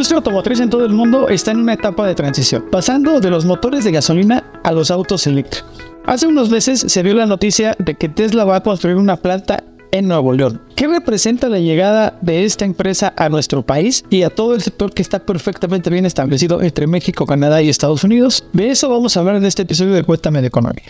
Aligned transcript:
industria 0.00 0.16
automotriz 0.16 0.60
en 0.60 0.70
todo 0.70 0.86
el 0.86 0.94
mundo 0.94 1.28
está 1.28 1.50
en 1.50 1.58
una 1.58 1.74
etapa 1.74 2.06
de 2.06 2.14
transición, 2.14 2.64
pasando 2.72 3.20
de 3.20 3.28
los 3.28 3.44
motores 3.44 3.84
de 3.84 3.92
gasolina 3.92 4.44
a 4.64 4.72
los 4.72 4.90
autos 4.90 5.26
eléctricos. 5.26 5.68
Hace 6.06 6.26
unos 6.26 6.48
meses 6.48 6.80
se 6.80 7.02
dio 7.02 7.12
la 7.12 7.26
noticia 7.26 7.76
de 7.78 7.94
que 7.96 8.08
Tesla 8.08 8.46
va 8.46 8.56
a 8.56 8.62
construir 8.62 8.96
una 8.96 9.18
planta 9.18 9.62
en 9.92 10.08
Nuevo 10.08 10.32
León. 10.32 10.62
¿Qué 10.74 10.88
representa 10.88 11.50
la 11.50 11.58
llegada 11.58 12.16
de 12.22 12.46
esta 12.46 12.64
empresa 12.64 13.12
a 13.14 13.28
nuestro 13.28 13.60
país 13.60 14.02
y 14.08 14.22
a 14.22 14.30
todo 14.30 14.54
el 14.54 14.62
sector 14.62 14.90
que 14.94 15.02
está 15.02 15.18
perfectamente 15.18 15.90
bien 15.90 16.06
establecido 16.06 16.62
entre 16.62 16.86
México, 16.86 17.26
Canadá 17.26 17.60
y 17.60 17.68
Estados 17.68 18.02
Unidos? 18.02 18.46
De 18.54 18.70
eso 18.70 18.88
vamos 18.88 19.18
a 19.18 19.20
hablar 19.20 19.36
en 19.36 19.44
este 19.44 19.62
episodio 19.62 19.92
de 19.92 20.02
Cuéntame 20.02 20.40
de 20.40 20.46
Economía. 20.46 20.84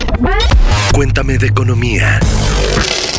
Cuéntame 0.95 1.37
de 1.37 1.49
economía. 1.49 2.21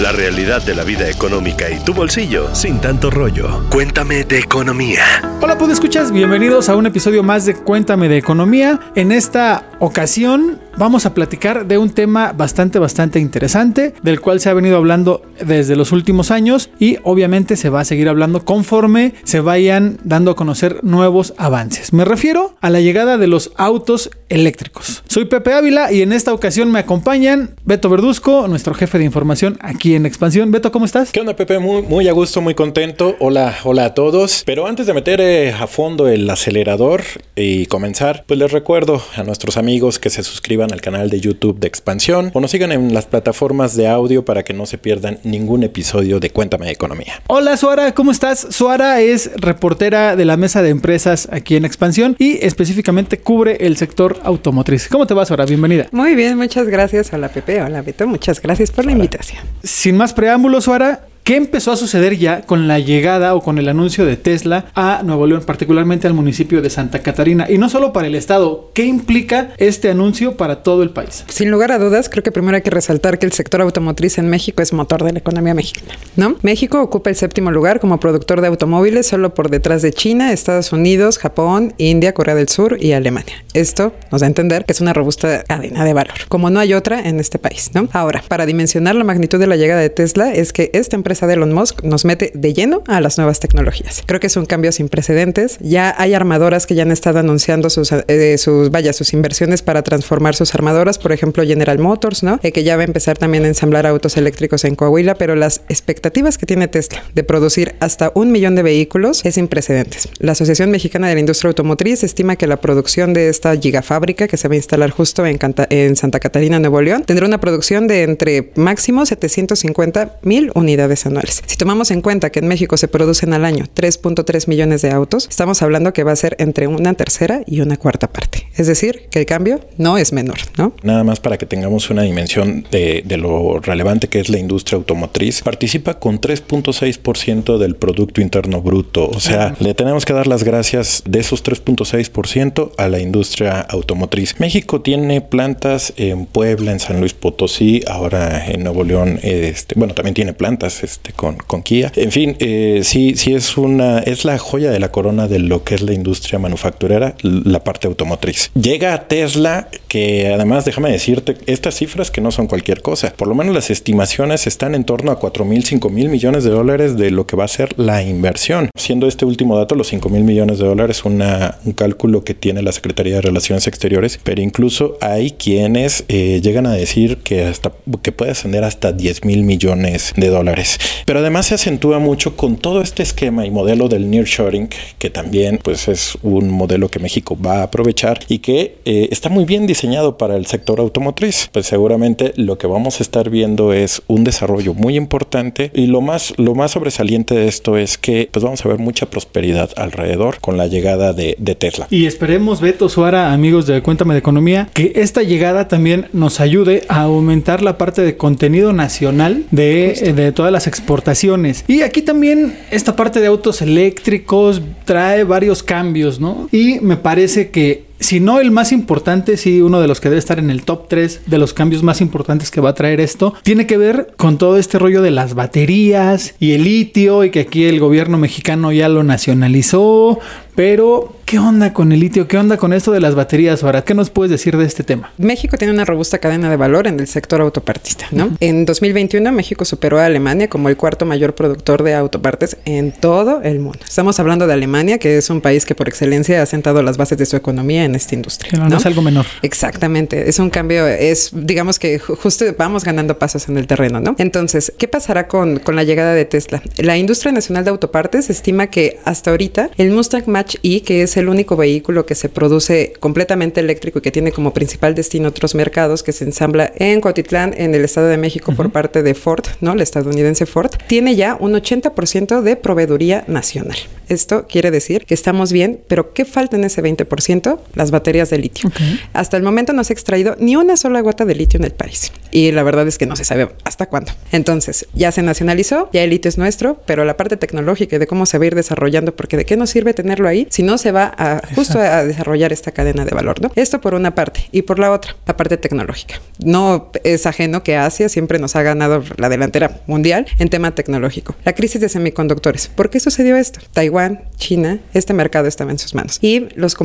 La 0.01 0.11
realidad 0.11 0.65
de 0.65 0.73
la 0.73 0.83
vida 0.83 1.07
económica 1.07 1.69
y 1.69 1.77
tu 1.77 1.93
bolsillo 1.93 2.55
sin 2.55 2.81
tanto 2.81 3.11
rollo. 3.11 3.63
Cuéntame 3.69 4.23
de 4.23 4.39
economía. 4.39 5.03
Hola, 5.39 5.59
¿puedo 5.59 5.71
escuchas? 5.71 6.11
Bienvenidos 6.11 6.69
a 6.69 6.75
un 6.75 6.87
episodio 6.87 7.21
más 7.21 7.45
de 7.45 7.53
Cuéntame 7.53 8.09
de 8.09 8.17
Economía. 8.17 8.79
En 8.95 9.11
esta 9.11 9.69
ocasión 9.79 10.59
vamos 10.77 11.05
a 11.05 11.13
platicar 11.13 11.67
de 11.67 11.77
un 11.77 11.91
tema 11.91 12.31
bastante, 12.31 12.79
bastante 12.79 13.19
interesante, 13.19 13.93
del 14.01 14.21
cual 14.21 14.39
se 14.39 14.49
ha 14.49 14.53
venido 14.53 14.77
hablando 14.77 15.21
desde 15.45 15.75
los 15.75 15.91
últimos 15.91 16.31
años 16.31 16.71
y 16.79 16.97
obviamente 17.03 17.55
se 17.55 17.69
va 17.69 17.81
a 17.81 17.85
seguir 17.85 18.09
hablando 18.09 18.43
conforme 18.45 19.13
se 19.23 19.39
vayan 19.39 19.99
dando 20.03 20.31
a 20.31 20.35
conocer 20.35 20.83
nuevos 20.83 21.35
avances. 21.37 21.93
Me 21.93 22.05
refiero 22.05 22.55
a 22.61 22.69
la 22.69 22.81
llegada 22.81 23.17
de 23.17 23.27
los 23.27 23.51
autos 23.57 24.09
eléctricos. 24.29 25.03
Soy 25.07 25.25
Pepe 25.25 25.53
Ávila 25.53 25.91
y 25.91 26.01
en 26.01 26.13
esta 26.13 26.33
ocasión 26.33 26.71
me 26.71 26.79
acompañan 26.79 27.55
Beto 27.65 27.89
Verduzco, 27.89 28.47
nuestro 28.47 28.73
jefe 28.73 28.97
de 28.97 29.05
información 29.05 29.59
aquí 29.61 29.90
en 29.95 30.05
Expansión. 30.05 30.51
Beto, 30.51 30.71
¿cómo 30.71 30.85
estás? 30.85 31.11
¿Qué 31.11 31.19
onda, 31.19 31.35
Pepe? 31.35 31.59
Muy, 31.59 31.81
muy 31.81 32.07
a 32.07 32.11
gusto, 32.11 32.41
muy 32.41 32.55
contento. 32.55 33.15
Hola, 33.19 33.55
hola 33.63 33.85
a 33.85 33.93
todos. 33.93 34.43
Pero 34.45 34.67
antes 34.67 34.87
de 34.87 34.93
meter 34.93 35.21
eh, 35.21 35.51
a 35.51 35.67
fondo 35.67 36.07
el 36.07 36.29
acelerador 36.29 37.03
y 37.35 37.65
comenzar, 37.67 38.23
pues 38.27 38.39
les 38.39 38.51
recuerdo 38.51 39.01
a 39.15 39.23
nuestros 39.23 39.57
amigos 39.57 39.99
que 39.99 40.09
se 40.09 40.23
suscriban 40.23 40.71
al 40.71 40.81
canal 40.81 41.09
de 41.09 41.19
YouTube 41.19 41.59
de 41.59 41.67
Expansión 41.67 42.31
o 42.33 42.39
nos 42.39 42.51
sigan 42.51 42.71
en 42.71 42.93
las 42.93 43.05
plataformas 43.05 43.75
de 43.75 43.87
audio 43.87 44.25
para 44.25 44.43
que 44.43 44.53
no 44.53 44.65
se 44.65 44.77
pierdan 44.77 45.19
ningún 45.23 45.63
episodio 45.63 46.19
de 46.19 46.29
Cuéntame 46.29 46.65
de 46.65 46.71
Economía. 46.71 47.21
Hola, 47.27 47.57
Suara, 47.57 47.93
¿cómo 47.93 48.11
estás? 48.11 48.47
Suara 48.49 49.01
es 49.01 49.31
reportera 49.35 50.15
de 50.15 50.25
la 50.25 50.37
mesa 50.37 50.61
de 50.61 50.69
empresas 50.69 51.27
aquí 51.31 51.55
en 51.55 51.65
Expansión 51.65 52.15
y 52.19 52.43
específicamente 52.45 53.19
cubre 53.19 53.57
el 53.61 53.77
sector 53.77 54.19
automotriz. 54.23 54.87
¿Cómo 54.89 55.07
te 55.07 55.13
va, 55.13 55.25
Suara? 55.25 55.45
Bienvenida. 55.45 55.87
Muy 55.91 56.15
bien, 56.15 56.37
muchas 56.37 56.67
gracias. 56.67 57.11
Hola, 57.13 57.29
Pepe. 57.29 57.61
Hola, 57.61 57.81
Beto. 57.81 58.07
Muchas 58.07 58.41
gracias 58.41 58.71
por 58.71 58.85
la 58.85 58.91
invitación. 58.91 59.43
Sin 59.81 59.97
más 59.97 60.13
preámbulos, 60.13 60.65
Suara, 60.65 61.07
¿Qué 61.31 61.37
empezó 61.37 61.71
a 61.71 61.77
suceder 61.77 62.17
ya 62.17 62.41
con 62.41 62.67
la 62.67 62.79
llegada 62.79 63.35
o 63.35 63.41
con 63.41 63.57
el 63.57 63.69
anuncio 63.69 64.05
de 64.05 64.17
Tesla 64.17 64.65
a 64.75 65.01
Nuevo 65.01 65.27
León, 65.27 65.43
particularmente 65.45 66.05
al 66.05 66.13
municipio 66.13 66.61
de 66.61 66.69
Santa 66.69 66.99
Catarina? 66.99 67.49
Y 67.49 67.57
no 67.57 67.69
solo 67.69 67.93
para 67.93 68.07
el 68.07 68.15
estado, 68.15 68.69
¿qué 68.73 68.83
implica 68.83 69.53
este 69.57 69.89
anuncio 69.89 70.35
para 70.35 70.61
todo 70.61 70.83
el 70.83 70.89
país? 70.89 71.23
Sin 71.29 71.49
lugar 71.49 71.71
a 71.71 71.79
dudas, 71.79 72.09
creo 72.09 72.21
que 72.21 72.33
primero 72.33 72.57
hay 72.57 72.63
que 72.63 72.69
resaltar 72.69 73.17
que 73.17 73.25
el 73.25 73.31
sector 73.31 73.61
automotriz 73.61 74.17
en 74.17 74.29
México 74.29 74.61
es 74.61 74.73
motor 74.73 75.05
de 75.05 75.13
la 75.13 75.19
economía 75.19 75.53
mexicana, 75.53 75.93
¿no? 76.17 76.35
México 76.41 76.81
ocupa 76.81 77.09
el 77.09 77.15
séptimo 77.15 77.49
lugar 77.49 77.79
como 77.79 77.97
productor 77.97 78.41
de 78.41 78.47
automóviles 78.47 79.07
solo 79.07 79.33
por 79.33 79.49
detrás 79.49 79.81
de 79.81 79.93
China, 79.93 80.33
Estados 80.33 80.73
Unidos, 80.73 81.17
Japón, 81.17 81.73
India, 81.77 82.13
Corea 82.13 82.35
del 82.35 82.49
Sur 82.49 82.75
y 82.77 82.91
Alemania. 82.91 83.35
Esto 83.53 83.93
nos 84.11 84.19
da 84.19 84.27
a 84.27 84.31
entender 84.31 84.65
que 84.65 84.73
es 84.73 84.81
una 84.81 84.91
robusta 84.91 85.45
cadena 85.47 85.85
de 85.85 85.93
valor, 85.93 86.27
como 86.27 86.49
no 86.49 86.59
hay 86.59 86.73
otra 86.73 86.99
en 86.99 87.21
este 87.21 87.39
país, 87.39 87.71
¿no? 87.73 87.87
Ahora, 87.93 88.21
para 88.27 88.45
dimensionar 88.45 88.95
la 88.95 89.05
magnitud 89.05 89.39
de 89.39 89.47
la 89.47 89.55
llegada 89.55 89.79
de 89.79 89.89
Tesla 89.89 90.33
es 90.33 90.51
que 90.51 90.71
esta 90.73 90.97
empresa 90.97 91.20
de 91.27 91.33
Elon 91.33 91.53
Musk 91.53 91.83
nos 91.83 92.05
mete 92.05 92.31
de 92.33 92.53
lleno 92.53 92.83
a 92.87 93.01
las 93.01 93.17
nuevas 93.17 93.39
tecnologías. 93.39 94.03
Creo 94.05 94.19
que 94.19 94.27
es 94.27 94.37
un 94.37 94.45
cambio 94.45 94.71
sin 94.71 94.89
precedentes. 94.89 95.57
Ya 95.59 95.93
hay 95.97 96.13
armadoras 96.13 96.65
que 96.65 96.75
ya 96.75 96.83
han 96.83 96.91
estado 96.91 97.19
anunciando 97.19 97.69
sus, 97.69 97.91
eh, 97.91 98.37
sus 98.37 98.71
vaya, 98.71 98.93
sus 98.93 99.13
inversiones 99.13 99.61
para 99.61 99.81
transformar 99.81 100.35
sus 100.35 100.53
armadoras, 100.53 100.97
por 100.97 101.11
ejemplo 101.11 101.43
General 101.43 101.77
Motors, 101.79 102.23
¿no? 102.23 102.39
Eh, 102.43 102.51
que 102.51 102.63
ya 102.63 102.75
va 102.75 102.83
a 102.83 102.85
empezar 102.85 103.17
también 103.17 103.45
a 103.45 103.47
ensamblar 103.47 103.87
autos 103.87 104.17
eléctricos 104.17 104.63
en 104.65 104.75
Coahuila, 104.75 105.15
pero 105.15 105.35
las 105.35 105.61
expectativas 105.69 106.37
que 106.37 106.45
tiene 106.45 106.67
Tesla 106.67 107.03
de 107.13 107.23
producir 107.23 107.75
hasta 107.79 108.11
un 108.15 108.31
millón 108.31 108.55
de 108.55 108.63
vehículos 108.63 109.25
es 109.25 109.35
sin 109.35 109.47
precedentes. 109.47 110.09
La 110.19 110.33
Asociación 110.33 110.71
Mexicana 110.71 111.07
de 111.07 111.13
la 111.15 111.19
Industria 111.19 111.49
Automotriz 111.49 112.03
estima 112.03 112.35
que 112.35 112.47
la 112.47 112.57
producción 112.57 113.13
de 113.13 113.29
esta 113.29 113.55
gigafábrica 113.55 114.27
que 114.27 114.37
se 114.37 114.47
va 114.47 114.53
a 114.53 114.57
instalar 114.57 114.89
justo 114.89 115.25
en, 115.25 115.39
en 115.69 115.95
Santa 115.95 116.19
Catarina, 116.19 116.59
Nuevo 116.59 116.81
León, 116.81 117.03
tendrá 117.05 117.25
una 117.25 117.39
producción 117.39 117.87
de 117.87 118.03
entre 118.03 118.51
máximo 118.55 119.05
750 119.05 120.19
mil 120.23 120.51
unidades 120.55 121.00
anuales. 121.05 121.43
Si 121.45 121.57
tomamos 121.57 121.91
en 121.91 122.01
cuenta 122.01 122.29
que 122.31 122.39
en 122.39 122.47
México 122.47 122.77
se 122.77 122.87
producen 122.87 123.33
al 123.33 123.45
año 123.45 123.65
3.3 123.75 124.47
millones 124.47 124.81
de 124.81 124.91
autos, 124.91 125.27
estamos 125.29 125.61
hablando 125.61 125.93
que 125.93 126.03
va 126.03 126.11
a 126.11 126.15
ser 126.15 126.35
entre 126.39 126.67
una 126.67 126.93
tercera 126.93 127.41
y 127.45 127.61
una 127.61 127.77
cuarta 127.77 128.07
parte. 128.07 128.49
Es 128.55 128.67
decir, 128.67 129.07
que 129.09 129.19
el 129.19 129.25
cambio 129.25 129.61
no 129.77 129.97
es 129.97 130.13
menor, 130.13 130.37
¿no? 130.57 130.73
Nada 130.83 131.03
más 131.03 131.19
para 131.19 131.37
que 131.37 131.45
tengamos 131.45 131.89
una 131.89 132.03
dimensión 132.03 132.65
de, 132.71 133.03
de 133.05 133.17
lo 133.17 133.59
relevante 133.59 134.07
que 134.07 134.19
es 134.19 134.29
la 134.29 134.37
industria 134.37 134.77
automotriz, 134.77 135.41
participa 135.41 135.99
con 135.99 136.19
3.6% 136.19 137.57
del 137.57 137.75
Producto 137.75 138.21
Interno 138.21 138.61
Bruto. 138.61 139.09
O 139.09 139.19
sea, 139.19 139.55
le 139.59 139.73
tenemos 139.73 140.05
que 140.05 140.13
dar 140.13 140.27
las 140.27 140.43
gracias 140.43 141.03
de 141.05 141.19
esos 141.19 141.43
3.6% 141.43 142.71
a 142.77 142.87
la 142.87 142.99
industria 142.99 143.61
automotriz. 143.61 144.39
México 144.39 144.81
tiene 144.81 145.21
plantas 145.21 145.93
en 145.97 146.25
Puebla, 146.25 146.71
en 146.71 146.79
San 146.79 146.99
Luis 146.99 147.13
Potosí, 147.13 147.83
ahora 147.87 148.47
en 148.47 148.63
Nuevo 148.63 148.83
León, 148.83 149.19
este, 149.23 149.75
bueno, 149.77 149.93
también 149.93 150.13
tiene 150.13 150.33
plantas 150.33 150.83
este, 150.91 151.13
con, 151.13 151.37
con 151.37 151.63
Kia. 151.63 151.91
En 151.95 152.11
fin, 152.11 152.35
eh, 152.39 152.81
sí, 152.83 153.13
sí 153.15 153.33
es 153.33 153.57
una, 153.57 153.99
es 153.99 154.25
la 154.25 154.37
joya 154.37 154.71
de 154.71 154.79
la 154.79 154.91
corona 154.91 155.27
de 155.27 155.39
lo 155.39 155.63
que 155.63 155.75
es 155.75 155.81
la 155.81 155.93
industria 155.93 156.37
manufacturera, 156.37 157.15
la 157.21 157.63
parte 157.63 157.87
automotriz. 157.87 158.51
Llega 158.53 158.93
a 158.93 159.07
Tesla, 159.07 159.69
que 159.87 160.33
además, 160.33 160.65
déjame 160.65 160.91
decirte, 160.91 161.37
estas 161.45 161.75
cifras 161.75 162.11
que 162.11 162.19
no 162.19 162.31
son 162.31 162.47
cualquier 162.47 162.81
cosa. 162.81 163.13
Por 163.15 163.29
lo 163.29 163.35
menos 163.35 163.55
las 163.55 163.69
estimaciones 163.69 164.47
están 164.47 164.75
en 164.75 164.83
torno 164.83 165.11
a 165.11 165.19
4 165.19 165.45
mil, 165.45 165.63
5 165.63 165.89
mil 165.89 166.09
millones 166.09 166.43
de 166.43 166.49
dólares 166.49 166.97
de 166.97 167.09
lo 167.09 167.25
que 167.25 167.37
va 167.37 167.45
a 167.45 167.47
ser 167.47 167.77
la 167.79 168.03
inversión. 168.03 168.69
Siendo 168.75 169.07
este 169.07 169.23
último 169.23 169.57
dato, 169.57 169.75
los 169.75 169.87
5 169.87 170.09
mil 170.09 170.25
millones 170.25 170.59
de 170.59 170.65
dólares, 170.65 171.05
una, 171.05 171.57
un 171.63 171.71
cálculo 171.71 172.25
que 172.25 172.33
tiene 172.33 172.61
la 172.61 172.73
Secretaría 172.73 173.15
de 173.15 173.21
Relaciones 173.21 173.65
Exteriores, 173.67 174.19
pero 174.23 174.41
incluso 174.41 174.97
hay 174.99 175.31
quienes 175.31 176.03
eh, 176.09 176.41
llegan 176.43 176.65
a 176.65 176.73
decir 176.73 177.19
que 177.19 177.45
hasta 177.45 177.71
que 178.01 178.11
puede 178.11 178.31
ascender 178.31 178.65
hasta 178.65 178.91
10 178.91 179.23
mil 179.23 179.43
millones 179.43 180.13
de 180.17 180.27
dólares. 180.27 180.80
Pero 181.05 181.19
además 181.19 181.47
se 181.47 181.55
acentúa 181.55 181.99
mucho 181.99 182.35
con 182.35 182.57
todo 182.57 182.81
este 182.81 183.03
esquema 183.03 183.45
y 183.45 183.51
modelo 183.51 183.87
del 183.87 184.09
nearshoring, 184.09 184.69
que 184.97 185.09
también 185.09 185.59
pues 185.61 185.87
es 185.87 186.17
un 186.21 186.49
modelo 186.49 186.89
que 186.89 186.99
México 186.99 187.37
va 187.39 187.59
a 187.59 187.63
aprovechar 187.63 188.19
y 188.27 188.39
que 188.39 188.77
eh, 188.85 189.07
está 189.11 189.29
muy 189.29 189.45
bien 189.45 189.67
diseñado 189.67 190.17
para 190.17 190.35
el 190.35 190.45
sector 190.45 190.79
automotriz. 190.79 191.49
Pues 191.51 191.65
seguramente 191.65 192.33
lo 192.35 192.57
que 192.57 192.67
vamos 192.67 192.99
a 192.99 193.03
estar 193.03 193.29
viendo 193.29 193.73
es 193.73 194.01
un 194.07 194.23
desarrollo 194.23 194.73
muy 194.73 194.95
importante 194.95 195.71
y 195.73 195.87
lo 195.87 196.01
más 196.01 196.33
lo 196.37 196.55
más 196.55 196.71
sobresaliente 196.71 197.35
de 197.35 197.47
esto 197.47 197.77
es 197.77 197.97
que 197.97 198.29
pues 198.31 198.43
vamos 198.43 198.65
a 198.65 198.69
ver 198.69 198.79
mucha 198.79 199.09
prosperidad 199.09 199.69
alrededor 199.75 200.39
con 200.39 200.57
la 200.57 200.67
llegada 200.67 201.13
de, 201.13 201.35
de 201.39 201.55
Tesla. 201.55 201.87
Y 201.89 202.05
esperemos, 202.05 202.61
Beto 202.61 202.89
Suara, 202.89 203.33
amigos 203.33 203.67
de 203.67 203.81
Cuéntame 203.81 204.13
de 204.13 204.19
Economía, 204.19 204.69
que 204.73 204.93
esta 204.95 205.23
llegada 205.23 205.67
también 205.67 206.07
nos 206.13 206.39
ayude 206.39 206.83
a 206.87 207.01
aumentar 207.01 207.61
la 207.61 207.77
parte 207.77 208.01
de 208.01 208.17
contenido 208.17 208.73
nacional 208.73 209.45
de, 209.51 209.91
eh, 209.91 210.13
de 210.13 210.31
todas 210.31 210.51
las 210.51 210.67
exportaciones. 210.71 211.65
Y 211.67 211.81
aquí 211.81 212.01
también 212.01 212.57
esta 212.71 212.95
parte 212.95 213.19
de 213.19 213.27
autos 213.27 213.61
eléctricos 213.61 214.61
trae 214.85 215.25
varios 215.25 215.63
cambios, 215.63 216.19
¿no? 216.19 216.47
Y 216.51 216.79
me 216.79 216.95
parece 216.95 217.49
que 217.49 217.91
si 217.99 218.19
no 218.19 218.39
el 218.39 218.49
más 218.49 218.71
importante, 218.71 219.37
sí 219.37 219.61
uno 219.61 219.79
de 219.79 219.87
los 219.87 220.01
que 220.01 220.09
debe 220.09 220.17
estar 220.17 220.39
en 220.39 220.49
el 220.49 220.63
top 220.63 220.87
3 220.87 221.21
de 221.27 221.37
los 221.37 221.53
cambios 221.53 221.83
más 221.83 222.01
importantes 222.01 222.49
que 222.49 222.59
va 222.59 222.69
a 222.69 222.73
traer 222.73 222.99
esto, 222.99 223.35
tiene 223.43 223.67
que 223.67 223.77
ver 223.77 224.13
con 224.17 224.37
todo 224.39 224.57
este 224.57 224.79
rollo 224.79 225.01
de 225.03 225.11
las 225.11 225.35
baterías 225.35 226.33
y 226.39 226.53
el 226.53 226.63
litio 226.63 227.23
y 227.23 227.29
que 227.29 227.41
aquí 227.41 227.65
el 227.65 227.79
gobierno 227.79 228.17
mexicano 228.17 228.71
ya 228.71 228.89
lo 228.89 229.03
nacionalizó. 229.03 230.19
Pero, 230.55 231.15
¿qué 231.25 231.39
onda 231.39 231.73
con 231.73 231.91
el 231.91 231.99
litio? 231.99 232.27
¿Qué 232.27 232.37
onda 232.37 232.57
con 232.57 232.73
esto 232.73 232.91
de 232.91 232.99
las 232.99 233.15
baterías 233.15 233.63
ahora? 233.63 233.83
¿Qué 233.83 233.93
nos 233.93 234.09
puedes 234.09 234.31
decir 234.31 234.57
de 234.57 234.65
este 234.65 234.83
tema? 234.83 235.11
México 235.17 235.57
tiene 235.57 235.73
una 235.73 235.85
robusta 235.85 236.17
cadena 236.19 236.49
de 236.49 236.57
valor 236.57 236.87
en 236.87 236.99
el 236.99 237.07
sector 237.07 237.41
autopartista, 237.41 238.05
¿no? 238.11 238.35
En 238.39 238.65
2021 238.65 239.31
México 239.31 239.65
superó 239.65 239.99
a 239.99 240.05
Alemania 240.05 240.49
como 240.49 240.69
el 240.69 240.77
cuarto 240.77 241.05
mayor 241.05 241.35
productor 241.35 241.83
de 241.83 241.95
autopartes 241.95 242.57
en 242.65 242.91
todo 242.91 243.41
el 243.43 243.59
mundo. 243.59 243.79
Estamos 243.87 244.19
hablando 244.19 244.47
de 244.47 244.53
Alemania, 244.53 244.97
que 244.97 245.17
es 245.17 245.29
un 245.29 245.41
país 245.41 245.65
que 245.65 245.75
por 245.75 245.87
excelencia 245.87 246.41
ha 246.41 246.45
sentado 246.45 246.83
las 246.83 246.97
bases 246.97 247.17
de 247.17 247.25
su 247.25 247.35
economía 247.37 247.85
en 247.85 247.95
esta 247.95 248.15
industria. 248.15 248.59
no, 248.59 248.67
no 248.67 248.77
es 248.77 248.85
algo 248.85 249.01
menor. 249.01 249.25
Exactamente, 249.41 250.29
es 250.29 250.39
un 250.39 250.49
cambio, 250.49 250.87
es 250.87 251.31
digamos 251.33 251.79
que 251.79 251.99
justo 251.99 252.45
vamos 252.57 252.83
ganando 252.83 253.17
pasos 253.17 253.47
en 253.47 253.57
el 253.57 253.67
terreno, 253.67 254.01
¿no? 254.01 254.15
Entonces, 254.17 254.73
¿qué 254.77 254.87
pasará 254.87 255.27
con, 255.27 255.59
con 255.59 255.75
la 255.75 255.83
llegada 255.83 256.13
de 256.13 256.25
Tesla? 256.25 256.61
La 256.77 256.97
industria 256.97 257.31
nacional 257.31 257.63
de 257.63 257.69
autopartes 257.69 258.29
estima 258.29 258.67
que 258.67 258.99
hasta 259.05 259.31
ahorita 259.31 259.69
el 259.77 259.91
Mustang 259.91 260.23
Match 260.41 260.55
E, 260.63 260.81
que 260.81 261.03
es 261.03 261.17
el 261.17 261.29
único 261.29 261.55
vehículo 261.55 262.07
que 262.07 262.15
se 262.15 262.27
produce 262.27 262.93
completamente 262.99 263.59
eléctrico 263.59 263.99
y 263.99 264.01
que 264.01 264.09
tiene 264.09 264.31
como 264.31 264.55
principal 264.55 264.95
destino 264.95 265.29
otros 265.29 265.53
mercados, 265.53 266.01
que 266.01 266.13
se 266.13 266.23
ensambla 266.23 266.73
en 266.77 266.99
Cotitlán, 266.99 267.53
en 267.55 267.75
el 267.75 267.85
Estado 267.85 268.07
de 268.07 268.17
México, 268.17 268.51
por 268.55 268.71
parte 268.71 269.03
de 269.03 269.13
Ford, 269.13 269.45
¿no? 269.59 269.75
La 269.75 269.83
estadounidense 269.83 270.47
Ford, 270.47 270.71
tiene 270.87 271.15
ya 271.15 271.37
un 271.39 271.53
80% 271.53 272.41
de 272.41 272.55
proveeduría 272.55 273.23
nacional. 273.27 273.77
Esto 274.09 274.47
quiere 274.47 274.71
decir 274.71 275.05
que 275.05 275.13
estamos 275.13 275.53
bien, 275.53 275.79
pero 275.87 276.11
¿qué 276.11 276.25
falta 276.25 276.57
en 276.57 276.63
ese 276.63 276.81
20%? 276.83 277.59
Las 277.75 277.91
baterías 277.91 278.31
de 278.31 278.39
litio. 278.39 278.71
Hasta 279.13 279.37
el 279.37 279.43
momento 279.43 279.73
no 279.73 279.83
se 279.83 279.93
ha 279.93 279.95
extraído 279.95 280.35
ni 280.39 280.55
una 280.55 280.75
sola 280.75 281.01
gota 281.01 281.23
de 281.23 281.35
litio 281.35 281.59
en 281.59 281.65
el 281.65 281.71
país. 281.71 282.11
Y 282.31 282.51
la 282.51 282.63
verdad 282.63 282.87
es 282.87 282.97
que 282.97 283.05
no 283.05 283.15
se 283.15 283.23
sabe 283.23 283.49
hasta 283.63 283.85
cuándo. 283.85 284.11
Entonces, 284.31 284.87
ya 284.93 285.11
se 285.11 285.21
nacionalizó, 285.21 285.89
ya 285.93 286.03
el 286.03 286.09
litio 286.09 286.29
es 286.29 286.37
nuestro, 286.37 286.81
pero 286.85 287.05
la 287.05 287.15
parte 287.15 287.37
tecnológica 287.37 287.95
y 287.95 287.99
de 287.99 288.07
cómo 288.07 288.25
se 288.25 288.37
va 288.37 288.43
a 288.43 288.47
ir 288.47 288.55
desarrollando, 288.55 289.15
porque 289.15 289.37
de 289.37 289.45
qué 289.45 289.55
nos 289.55 289.69
sirve 289.69 289.93
tenerlo 289.93 290.27
ahí 290.31 290.47
si 290.49 290.63
no 290.63 290.77
se 290.77 290.91
va 290.91 291.13
a 291.17 291.41
justo 291.55 291.79
a 291.79 292.03
desarrollar 292.03 292.51
esta 292.51 292.71
cadena 292.71 293.05
de 293.05 293.11
valor, 293.11 293.41
¿no? 293.41 293.51
Esto 293.55 293.79
por 293.81 293.93
una 293.93 294.15
parte. 294.15 294.49
Y 294.51 294.63
por 294.63 294.79
la 294.79 294.91
otra, 294.91 295.15
la 295.27 295.37
parte 295.37 295.57
tecnológica. 295.57 296.15
No 296.43 296.91
es 297.03 297.25
ajeno 297.25 297.63
que 297.63 297.75
Asia 297.77 298.09
siempre 298.09 298.39
nos 298.39 298.55
ha 298.55 298.63
ganado 298.63 299.03
la 299.17 299.29
delantera 299.29 299.81
mundial 299.87 300.25
en 300.39 300.49
tema 300.49 300.73
tecnológico. 300.73 301.35
La 301.45 301.53
crisis 301.53 301.81
de 301.81 301.89
semiconductores. 301.89 302.67
¿Por 302.67 302.89
qué 302.89 302.99
sucedió 302.99 303.37
esto? 303.37 303.59
Taiwán 303.73 304.23
China, 304.37 304.79
este 304.93 305.13
mercado 305.13 305.47
estaba 305.47 305.71
en 305.71 305.79
sus 305.79 305.93
manos. 305.93 306.17
Y 306.21 306.47
los 306.55 306.75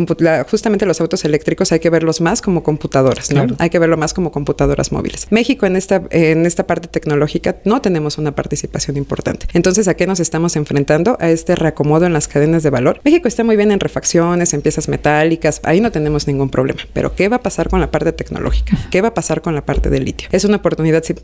justamente 0.50 0.86
los 0.86 1.00
autos 1.00 1.24
eléctricos 1.24 1.72
hay 1.72 1.80
que 1.80 1.90
verlos 1.90 2.20
más 2.20 2.42
como 2.42 2.62
computadoras, 2.62 3.30
¿no? 3.30 3.46
Hay 3.58 3.70
que 3.70 3.78
verlo 3.78 3.96
más 3.96 4.14
como 4.14 4.30
computadoras 4.30 4.92
móviles. 4.92 5.26
México 5.30 5.66
en 5.66 5.76
esta, 5.76 6.02
en 6.10 6.46
esta 6.46 6.66
parte 6.66 6.88
tecnológica 6.88 7.56
no 7.64 7.80
tenemos 7.80 8.18
una 8.18 8.34
participación 8.34 8.96
importante. 8.96 9.46
Entonces, 9.52 9.88
¿a 9.88 9.94
qué 9.94 10.06
nos 10.06 10.20
estamos 10.20 10.56
enfrentando? 10.56 11.16
A 11.20 11.30
este 11.30 11.54
reacomodo 11.54 12.06
en 12.06 12.12
las 12.12 12.28
cadenas 12.28 12.62
de 12.62 12.70
valor. 12.70 13.00
México 13.04 13.28
está 13.36 13.44
muy 13.44 13.56
bien 13.56 13.70
en 13.70 13.80
refacciones, 13.80 14.54
en 14.54 14.62
piezas 14.62 14.88
metálicas, 14.88 15.60
ahí 15.62 15.82
no 15.82 15.92
tenemos 15.92 16.26
ningún 16.26 16.48
problema. 16.48 16.80
Pero 16.94 17.14
¿qué 17.14 17.28
va 17.28 17.36
a 17.36 17.42
pasar 17.42 17.68
con 17.68 17.80
la 17.80 17.90
parte 17.90 18.10
tecnológica? 18.12 18.78
¿Qué 18.90 19.02
va 19.02 19.08
a 19.08 19.14
pasar 19.14 19.42
con 19.42 19.54
la 19.54 19.66
parte 19.66 19.90
del 19.90 20.06
litio? 20.06 20.26
Es 20.32 20.46
una 20.46 20.56
oportunidad 20.56 21.04
sin, 21.04 21.18